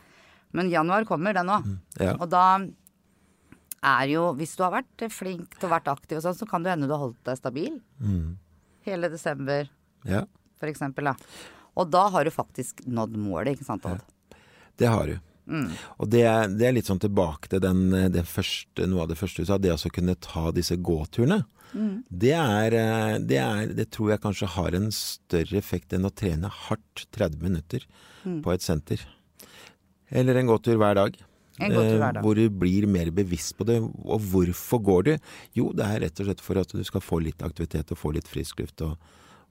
Men 0.56 0.70
januar 0.72 1.04
kommer, 1.08 1.34
den 1.36 1.50
òg. 1.52 1.66
Ja. 2.00 2.16
Og 2.18 2.28
da 2.32 2.44
er 3.86 4.10
jo 4.12 4.34
Hvis 4.36 4.56
du 4.58 4.64
har 4.66 4.74
vært 4.74 5.06
flink 5.14 5.54
til 5.56 5.68
å 5.68 5.72
vært 5.72 5.86
aktiv 5.88 6.18
og 6.18 6.24
sånn, 6.26 6.36
så 6.36 6.44
kan 6.48 6.64
det 6.64 6.74
hende 6.74 6.88
du 6.88 6.92
har 6.92 7.00
holdt 7.00 7.20
deg 7.24 7.38
stabil. 7.38 7.78
Mm. 8.02 8.34
Hele 8.84 9.08
desember, 9.12 9.70
ja, 10.08 10.24
for 10.60 10.68
eksempel. 10.68 11.08
Da. 11.08 11.14
Og 11.80 11.88
da 11.88 12.02
har 12.12 12.26
du 12.28 12.32
faktisk 12.34 12.82
nådd 12.84 13.16
målet, 13.16 13.54
ikke 13.56 13.64
sant, 13.64 13.86
Odd? 13.88 14.02
det 14.80 14.88
har 14.90 15.06
du. 15.08 15.14
Mm. 15.46 15.70
Og 15.98 16.10
det 16.12 16.24
er, 16.28 16.48
det 16.48 16.66
er 16.68 16.74
litt 16.76 16.90
sånn 16.90 17.00
tilbake 17.02 17.48
til 17.50 17.62
den, 17.64 17.88
den 18.12 18.28
første, 18.28 18.86
noe 18.86 19.02
av 19.06 19.08
det 19.12 19.18
første 19.18 19.42
du 19.42 19.48
sa, 19.48 19.58
det 19.58 19.72
å 19.74 19.90
kunne 19.94 20.14
ta 20.20 20.50
disse 20.54 20.76
gåturene. 20.76 21.44
Mm. 21.70 22.02
Det, 22.10 22.32
er, 22.34 22.74
eh, 22.74 23.16
det 23.22 23.36
er 23.38 23.68
Det 23.78 23.84
tror 23.94 24.10
jeg 24.10 24.22
kanskje 24.24 24.48
har 24.56 24.74
en 24.74 24.88
større 24.90 25.54
effekt 25.60 25.92
enn 25.94 26.08
å 26.08 26.10
trene 26.10 26.50
hardt 26.50 27.06
30 27.14 27.38
minutter 27.44 27.86
Mm. 28.26 28.42
på 28.44 28.52
et 28.52 28.60
senter. 28.60 29.00
Eller 30.10 30.36
en 30.36 30.46
gåtur 30.50 30.76
hver 30.76 30.94
dag. 30.98 31.14
Gåtur 31.60 31.98
hver 32.00 32.08
eh, 32.10 32.12
dag. 32.18 32.22
hvor 32.24 32.34
du 32.36 32.50
blir 32.50 32.86
mer 32.86 33.10
bevisst 33.10 33.56
på 33.56 33.64
det. 33.64 33.78
Og 33.80 34.20
hvorfor 34.20 34.82
går 34.82 35.02
du? 35.06 35.12
Jo, 35.56 35.70
det 35.72 35.86
er 35.86 36.00
rett 36.04 36.20
og 36.20 36.26
slett 36.26 36.40
for 36.44 36.58
at 36.60 36.68
du 36.74 36.82
skal 36.84 37.00
få 37.00 37.20
litt 37.22 37.40
aktivitet 37.46 37.90
og 37.92 37.98
få 38.00 38.12
litt 38.12 38.28
frisk 38.28 38.60
luft 38.60 38.82
og, 38.82 38.98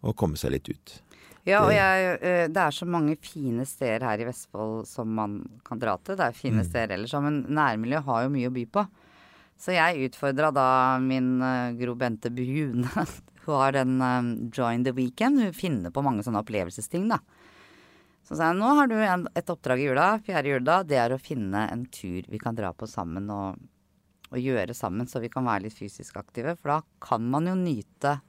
og 0.03 0.15
komme 0.15 0.37
seg 0.37 0.51
litt 0.53 0.69
ut. 0.69 1.01
Ja, 1.49 1.63
og 1.65 1.71
jeg, 1.73 2.09
eh, 2.21 2.45
det 2.51 2.61
er 2.61 2.75
så 2.75 2.85
mange 2.85 3.15
fine 3.17 3.65
steder 3.65 4.05
her 4.05 4.21
i 4.21 4.27
Vestfold 4.27 4.83
som 4.85 5.09
man 5.17 5.39
kan 5.65 5.81
dra 5.81 5.95
til. 5.97 6.17
Det 6.19 6.27
er 6.27 6.37
fine 6.37 6.65
steder 6.67 6.93
ellers 6.95 7.15
òg, 7.17 7.25
men 7.25 7.39
nærmiljøet 7.57 8.05
har 8.05 8.25
jo 8.25 8.33
mye 8.35 8.51
å 8.51 8.53
by 8.53 8.65
på. 8.69 8.83
Så 9.59 9.73
jeg 9.75 10.07
utfordra 10.07 10.51
da 10.55 10.67
min 11.03 11.39
eh, 11.43 11.73
Gro 11.79 11.95
Bente 11.99 12.31
Brune. 12.31 12.87
Hun 13.45 13.57
har 13.57 13.73
den 13.75 13.97
eh, 14.05 14.29
Join 14.55 14.85
the 14.85 14.93
Weekend. 14.95 15.41
Hun 15.41 15.55
finner 15.57 15.95
på 15.95 16.03
mange 16.05 16.23
sånne 16.25 16.43
opplevelsesting, 16.45 17.09
da. 17.11 17.19
Så 18.27 18.37
sa 18.37 18.51
jeg 18.51 18.59
nå 18.59 18.69
har 18.77 18.91
du 18.91 18.95
en, 19.01 19.25
et 19.33 19.49
oppdrag 19.49 19.81
i 19.81 19.87
jula, 19.89 20.11
fjerde 20.21 20.53
juledag. 20.53 20.85
Det 20.91 20.99
er 21.01 21.15
å 21.15 21.21
finne 21.21 21.65
en 21.73 21.87
tur 21.89 22.29
vi 22.29 22.41
kan 22.41 22.57
dra 22.57 22.69
på 22.77 22.87
sammen 22.87 23.25
og, 23.33 23.57
og 24.29 24.37
gjøre 24.37 24.75
sammen, 24.77 25.09
så 25.09 25.23
vi 25.23 25.31
kan 25.33 25.47
være 25.49 25.65
litt 25.65 25.77
fysisk 25.79 26.19
aktive. 26.21 26.53
For 26.59 26.75
da 26.75 26.79
kan 27.01 27.25
man 27.25 27.49
jo 27.49 27.57
nyte 27.57 28.19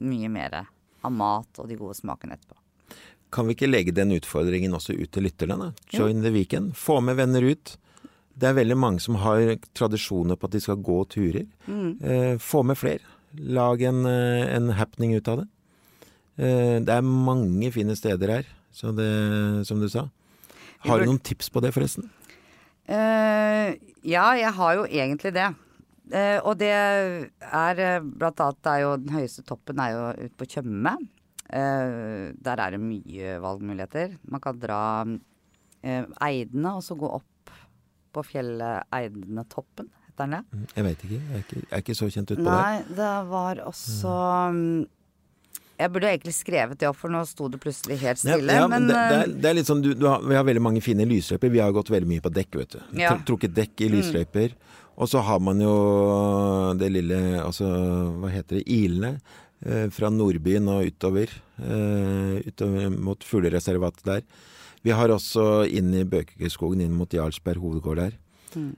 mye 0.00 0.32
mer 0.32 0.62
av 0.64 1.12
mat 1.12 1.60
og 1.60 1.68
de 1.68 1.76
gode 1.76 1.98
smakene 2.00 2.38
etterpå. 2.38 2.59
Kan 3.30 3.46
vi 3.46 3.54
ikke 3.54 3.70
legge 3.70 3.94
den 3.94 4.12
utfordringen 4.16 4.74
også 4.74 4.96
ut 4.98 5.10
til 5.14 5.28
lytterne? 5.28 5.70
Join 5.94 6.24
the 6.24 6.32
weekend. 6.34 6.74
Få 6.78 6.98
med 7.04 7.18
venner 7.20 7.44
ut. 7.46 7.76
Det 8.40 8.48
er 8.48 8.56
veldig 8.56 8.76
mange 8.78 9.02
som 9.04 9.18
har 9.20 9.56
tradisjoner 9.76 10.38
på 10.38 10.48
at 10.48 10.54
de 10.54 10.62
skal 10.64 10.80
gå 10.82 10.98
turer. 11.12 11.46
Eh, 11.68 12.36
få 12.40 12.62
med 12.66 12.78
flere. 12.80 13.04
Lag 13.36 13.82
en, 13.82 14.04
eh, 14.06 14.54
en 14.56 14.70
happening 14.74 15.14
ut 15.14 15.28
av 15.28 15.42
det. 15.42 15.48
Eh, 16.38 16.78
det 16.80 16.88
er 16.88 17.02
mange 17.02 17.70
fine 17.70 17.94
steder 17.96 18.28
her, 18.28 18.46
så 18.72 18.94
det, 18.96 19.66
som 19.66 19.80
du 19.80 19.88
sa. 19.88 20.08
Har 20.86 20.98
du 20.98 21.06
noen 21.06 21.20
tips 21.20 21.50
på 21.50 21.60
det, 21.60 21.74
forresten? 21.76 22.08
Uh, 22.88 23.76
ja, 24.02 24.32
jeg 24.34 24.50
har 24.56 24.74
jo 24.74 24.86
egentlig 24.88 25.34
det. 25.36 25.50
Uh, 26.10 26.40
og 26.42 26.56
det 26.58 26.72
er 26.72 28.00
blant 28.02 28.40
annet 28.42 28.66
er 28.66 28.78
jo 28.82 28.96
Den 28.98 29.12
høyeste 29.14 29.44
toppen 29.46 29.78
er 29.78 29.92
jo 29.92 30.06
ute 30.24 30.34
på 30.40 30.48
Tjøme. 30.48 30.96
Eh, 31.50 32.30
der 32.38 32.62
er 32.62 32.76
det 32.76 32.80
mye 32.82 33.34
valgmuligheter. 33.42 34.14
Man 34.30 34.42
kan 34.42 34.58
dra 34.60 34.82
uh, 35.02 36.04
Eidene 36.22 36.76
og 36.78 36.84
så 36.86 36.94
gå 36.98 37.10
opp 37.10 37.26
på 38.14 38.22
fjellet 38.26 38.86
Eidene-toppen, 38.94 39.90
heter 40.06 40.30
den 40.30 40.36
det? 40.38 40.70
Jeg 40.76 40.86
veit 40.86 41.04
ikke. 41.06 41.20
Ikke, 41.40 41.58
jeg 41.58 41.74
er 41.74 41.84
ikke 41.84 41.98
så 41.98 42.08
kjent 42.10 42.32
utpå 42.34 42.46
det. 42.46 42.54
Nei, 42.54 42.96
det 43.00 43.12
var 43.30 43.62
også 43.66 44.14
mm, 44.54 44.80
Jeg 45.80 45.92
burde 45.94 46.10
egentlig 46.10 46.34
skrevet 46.36 46.80
det 46.80 46.90
opp, 46.90 46.98
for 47.00 47.14
nå 47.14 47.22
sto 47.26 47.48
det 47.50 47.62
plutselig 47.62 47.98
helt 48.02 48.22
stille. 48.22 48.58
ja, 48.60 48.66
men 48.70 48.86
det, 48.90 48.94
det, 48.94 49.04
eh, 49.18 49.22
er, 49.24 49.34
det 49.34 49.50
er 49.50 49.58
litt 49.58 49.70
sånn, 49.70 49.82
du, 49.82 49.92
du 49.98 50.06
har, 50.10 50.26
Vi 50.26 50.38
har 50.38 50.46
veldig 50.46 50.64
mange 50.70 50.82
fine 50.84 51.06
lysløyper. 51.08 51.54
Vi 51.54 51.62
har 51.62 51.74
gått 51.74 51.90
veldig 51.90 52.10
mye 52.10 52.26
på 52.26 52.34
dekk, 52.38 52.62
vet 52.62 52.78
du. 52.78 52.82
Ja. 53.02 53.16
Trukket 53.26 53.54
dekk 53.56 53.86
i 53.86 53.90
lysløyper. 53.94 54.58
Og 55.00 55.08
så 55.08 55.22
har 55.24 55.40
man 55.40 55.62
jo 55.62 55.74
det 56.78 56.90
lille 56.92 57.20
Altså, 57.40 57.70
hva 58.20 58.30
heter 58.30 58.60
det? 58.60 58.66
Ilene. 58.70 59.16
Eh, 59.60 59.88
fra 59.92 60.08
Nordbyen 60.08 60.68
og 60.72 60.86
utover. 60.88 61.28
Eh, 61.60 62.40
utover 62.48 62.88
mot 62.96 63.20
fuglereservatet 63.26 64.04
der. 64.08 64.22
Vi 64.82 64.90
har 64.96 65.12
også 65.12 65.66
inn 65.68 65.92
i 65.92 66.04
Bøkeskogen, 66.08 66.80
inn 66.80 66.94
mot 66.96 67.12
Jarlsberg 67.12 67.60
hovedgård 67.60 68.00
der. 68.00 68.18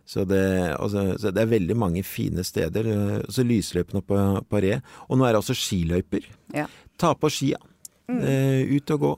Så, 0.05 0.27
det, 0.29 0.43
altså, 0.77 1.15
så 1.17 1.31
det 1.33 1.41
er 1.47 1.53
veldig 1.55 1.77
mange 1.81 2.03
fine 2.05 2.43
steder. 2.45 2.85
Eh, 2.93 3.23
Så 3.33 3.45
lysløypene 3.47 4.03
på, 4.05 4.19
på 4.51 4.61
Re. 4.61 4.81
Og 5.09 5.17
nå 5.17 5.25
er 5.29 5.33
det 5.37 5.41
også 5.45 5.57
skiløyper. 5.57 6.27
ja. 6.55 6.67
Ta 7.01 7.15
på 7.19 7.31
skia. 7.33 7.57
Eh, 8.11 8.67
ut 8.77 8.91
og 8.95 9.01
gå. 9.01 9.13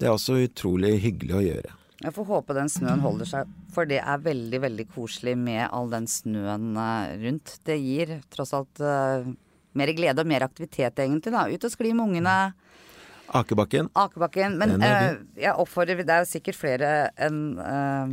Det 0.00 0.06
er 0.08 0.14
også 0.14 0.38
utrolig 0.46 0.94
hyggelig 1.02 1.34
å 1.36 1.42
gjøre. 1.44 1.74
Jeg 2.04 2.12
får 2.16 2.26
håpe 2.26 2.54
den 2.56 2.68
snøen 2.72 3.00
holder 3.04 3.28
seg, 3.28 3.52
for 3.72 3.86
det 3.86 4.00
er 4.02 4.18
veldig, 4.24 4.58
veldig 4.64 4.86
koselig 4.94 5.36
med 5.38 5.68
all 5.70 5.90
den 5.92 6.08
snøen 6.10 6.72
rundt. 7.22 7.58
Det 7.64 7.76
gir 7.80 8.16
tross 8.34 8.52
alt 8.56 8.80
mer 9.74 9.92
glede 9.96 10.22
og 10.22 10.30
mer 10.30 10.46
aktivitet, 10.46 10.98
egentlig. 11.02 11.32
da. 11.34 11.46
Ut 11.50 11.66
og 11.66 11.72
skli 11.74 11.92
med 11.92 12.04
ungene. 12.08 12.36
Akebakken. 13.34 13.90
Akebakken. 13.98 14.58
Men 14.60 14.82
eh, 14.84 15.14
jeg 15.40 15.56
oppfordrer 15.56 16.04
Det 16.04 16.12
er 16.12 16.24
jo 16.24 16.28
sikkert 16.30 16.58
flere 16.60 16.90
enn 17.16 17.38
eh, 17.58 18.08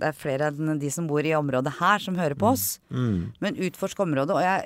det 0.00 0.06
er 0.08 0.16
flere 0.16 0.48
enn 0.48 0.78
de 0.80 0.90
som 0.92 1.06
bor 1.10 1.24
i 1.26 1.34
området 1.36 1.72
her, 1.76 1.98
som 2.00 2.16
hører 2.16 2.36
på 2.38 2.46
oss. 2.54 2.80
Mm. 2.88 3.32
Men 3.44 3.58
utforsk 3.68 4.00
området. 4.00 4.32
Og 4.36 4.42
jeg 4.44 4.60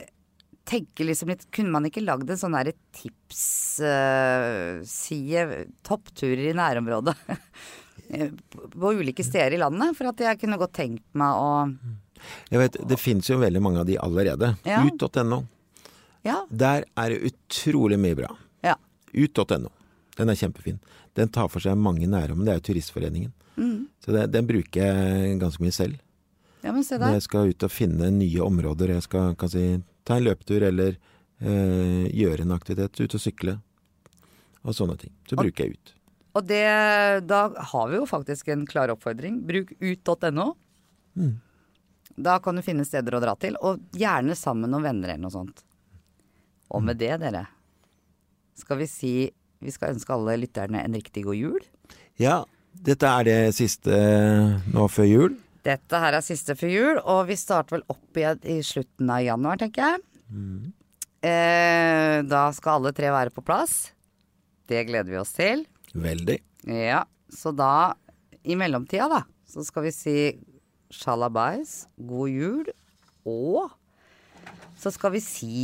tenker 0.65 1.05
liksom 1.09 1.29
litt 1.33 1.45
Kunne 1.53 1.73
man 1.75 1.87
ikke 1.89 2.05
lagd 2.05 2.31
en 2.31 2.41
sånn 2.41 2.57
derre 2.57 2.75
tipsside, 2.97 3.83
toppturer 5.87 6.45
i 6.51 6.57
nærområdet? 6.57 7.17
på 8.75 8.93
ulike 8.93 9.25
steder 9.25 9.53
i 9.57 9.59
landet. 9.63 9.97
For 9.99 10.05
at 10.13 10.21
jeg 10.27 10.41
kunne 10.43 10.61
godt 10.61 10.77
tenkt 10.77 11.07
meg 11.19 11.33
å 11.35 11.49
Jeg 12.53 12.59
vet, 12.63 12.75
Det 12.89 12.99
finnes 13.01 13.29
jo 13.29 13.39
veldig 13.43 13.63
mange 13.65 13.81
av 13.83 13.87
de 13.91 13.99
allerede. 14.01 14.55
Ja. 14.69 14.85
Ut.no. 14.85 15.45
Ja. 16.25 16.39
Der 16.51 16.85
er 16.97 17.09
det 17.15 17.33
utrolig 17.33 17.99
mye 18.01 18.17
bra. 18.17 18.31
ja. 18.65 18.77
Ut.no. 19.15 19.69
Den 20.17 20.31
er 20.31 20.35
kjempefin. 20.39 20.79
Den 21.15 21.29
tar 21.29 21.49
for 21.51 21.61
seg 21.63 21.77
mange 21.79 22.07
nærområder. 22.07 22.45
Det 22.45 22.53
er 22.53 22.59
jo 22.61 22.67
Turistforeningen. 22.73 23.33
Mm. 23.57 23.89
Så 24.03 24.13
det, 24.15 24.25
den 24.35 24.47
bruker 24.47 24.81
jeg 24.89 25.39
ganske 25.41 25.63
mye 25.63 25.73
selv. 25.75 25.99
ja, 26.63 26.73
men 26.73 26.83
se 26.87 26.99
Når 26.99 27.13
jeg 27.19 27.23
skal 27.23 27.51
ut 27.51 27.63
og 27.67 27.71
finne 27.71 28.11
nye 28.11 28.41
områder. 28.43 28.89
Jeg 28.97 29.03
skal 29.07 29.35
kan 29.39 29.49
si, 29.53 29.83
ta 30.05 30.17
en 30.17 30.25
løpetur 30.25 30.63
eller 30.67 30.97
eh, 31.41 32.07
gjøre 32.15 32.43
en 32.47 32.55
aktivitet. 32.57 33.01
Ut 33.05 33.15
og 33.15 33.21
sykle. 33.23 33.57
Og 34.65 34.75
sånne 34.75 34.97
ting. 34.99 35.13
Så 35.29 35.37
Og- 35.37 35.45
bruker 35.45 35.65
jeg 35.67 35.77
ut. 35.77 35.95
Og 36.35 36.47
det, 36.49 37.27
da 37.29 37.49
har 37.55 37.89
vi 37.91 37.97
jo 38.01 38.07
faktisk 38.11 38.49
en 38.51 38.65
klar 38.67 38.89
oppfordring. 38.91 39.43
Bruk 39.47 39.71
ut.no. 39.81 40.57
Mm. 41.17 41.37
Da 42.17 42.39
kan 42.43 42.57
du 42.57 42.63
finne 42.63 42.85
steder 42.87 43.15
å 43.15 43.21
dra 43.23 43.35
til, 43.37 43.55
og 43.63 43.79
gjerne 43.95 44.35
sammen 44.35 44.71
med 44.71 44.83
venner 44.83 45.09
eller 45.15 45.23
noe 45.29 45.31
sånt. 45.31 45.63
Og 46.75 46.83
med 46.83 46.99
det, 46.99 47.13
dere, 47.23 47.47
skal 48.59 48.81
vi 48.83 48.91
si 48.91 49.15
vi 49.65 49.73
skal 49.73 49.95
ønske 49.95 50.13
alle 50.13 50.37
lytterne 50.43 50.83
en 50.85 50.97
riktig 50.97 51.25
god 51.25 51.39
jul. 51.39 51.63
Ja, 52.21 52.43
dette 52.85 53.09
er 53.09 53.27
det 53.29 53.39
siste 53.57 53.97
nå 54.75 54.87
før 54.93 55.09
jul. 55.09 55.37
Dette 55.65 56.01
her 56.01 56.19
er 56.19 56.25
siste 56.25 56.57
før 56.59 56.73
jul, 56.73 56.99
og 57.01 57.23
vi 57.31 57.39
starter 57.41 57.79
vel 57.79 57.87
opp 57.95 58.21
igjen 58.21 58.43
i 58.53 58.59
slutten 58.67 59.09
av 59.09 59.23
januar, 59.25 59.61
tenker 59.63 59.95
jeg. 59.95 60.03
Eh, 61.25 62.19
da 62.29 62.43
skal 62.53 62.81
alle 62.81 62.93
tre 62.97 63.13
være 63.15 63.33
på 63.33 63.45
plass. 63.47 63.95
Det 64.69 64.83
gleder 64.91 65.09
vi 65.09 65.21
oss 65.21 65.33
til. 65.37 65.65
Veldig. 65.97 66.37
Ja, 66.69 67.05
så 67.33 67.55
da, 67.57 67.95
i 68.45 68.57
mellomtida 68.61 69.09
da, 69.09 69.23
så 69.49 69.65
skal 69.65 69.87
vi 69.87 69.95
si 69.97 70.19
shalabais, 70.93 71.87
god 71.97 72.29
jul, 72.35 72.69
og 73.25 73.73
så 74.81 74.93
skal 74.93 75.15
vi 75.17 75.25
si 75.25 75.57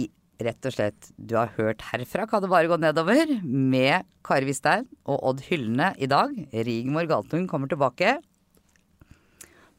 rett 0.45 0.67
og 0.69 0.75
slett 0.75 1.11
du 1.17 1.37
har 1.39 1.53
hørt 1.59 1.85
herfra, 1.91 2.27
kan 2.29 2.43
det 2.45 2.51
bare 2.53 2.71
gå 2.71 2.79
nedover, 2.81 3.37
med 3.45 4.09
Kari 4.27 4.49
Wistein 4.49 4.89
og 5.05 5.21
Odd 5.31 5.45
Hyllene 5.49 5.93
i 6.01 6.09
dag. 6.11 6.35
Rigmor 6.53 7.09
Galtung 7.11 7.47
kommer 7.51 7.71
tilbake. 7.71 8.19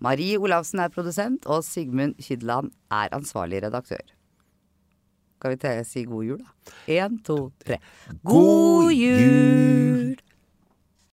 Marie 0.01 0.39
Olavsen 0.41 0.81
er 0.81 0.93
produsent, 0.93 1.45
og 1.45 1.61
Sigmund 1.65 2.17
Kydland 2.21 2.71
er 2.89 3.13
ansvarlig 3.13 3.61
redaktør. 3.67 4.01
Skal 5.41 5.55
vi 5.57 5.75
si 5.89 6.03
god 6.05 6.25
jul, 6.25 6.41
da? 6.41 6.73
Én, 6.89 7.21
to, 7.25 7.37
tre. 7.65 7.79
God 8.25 8.91
jul! 8.93 10.17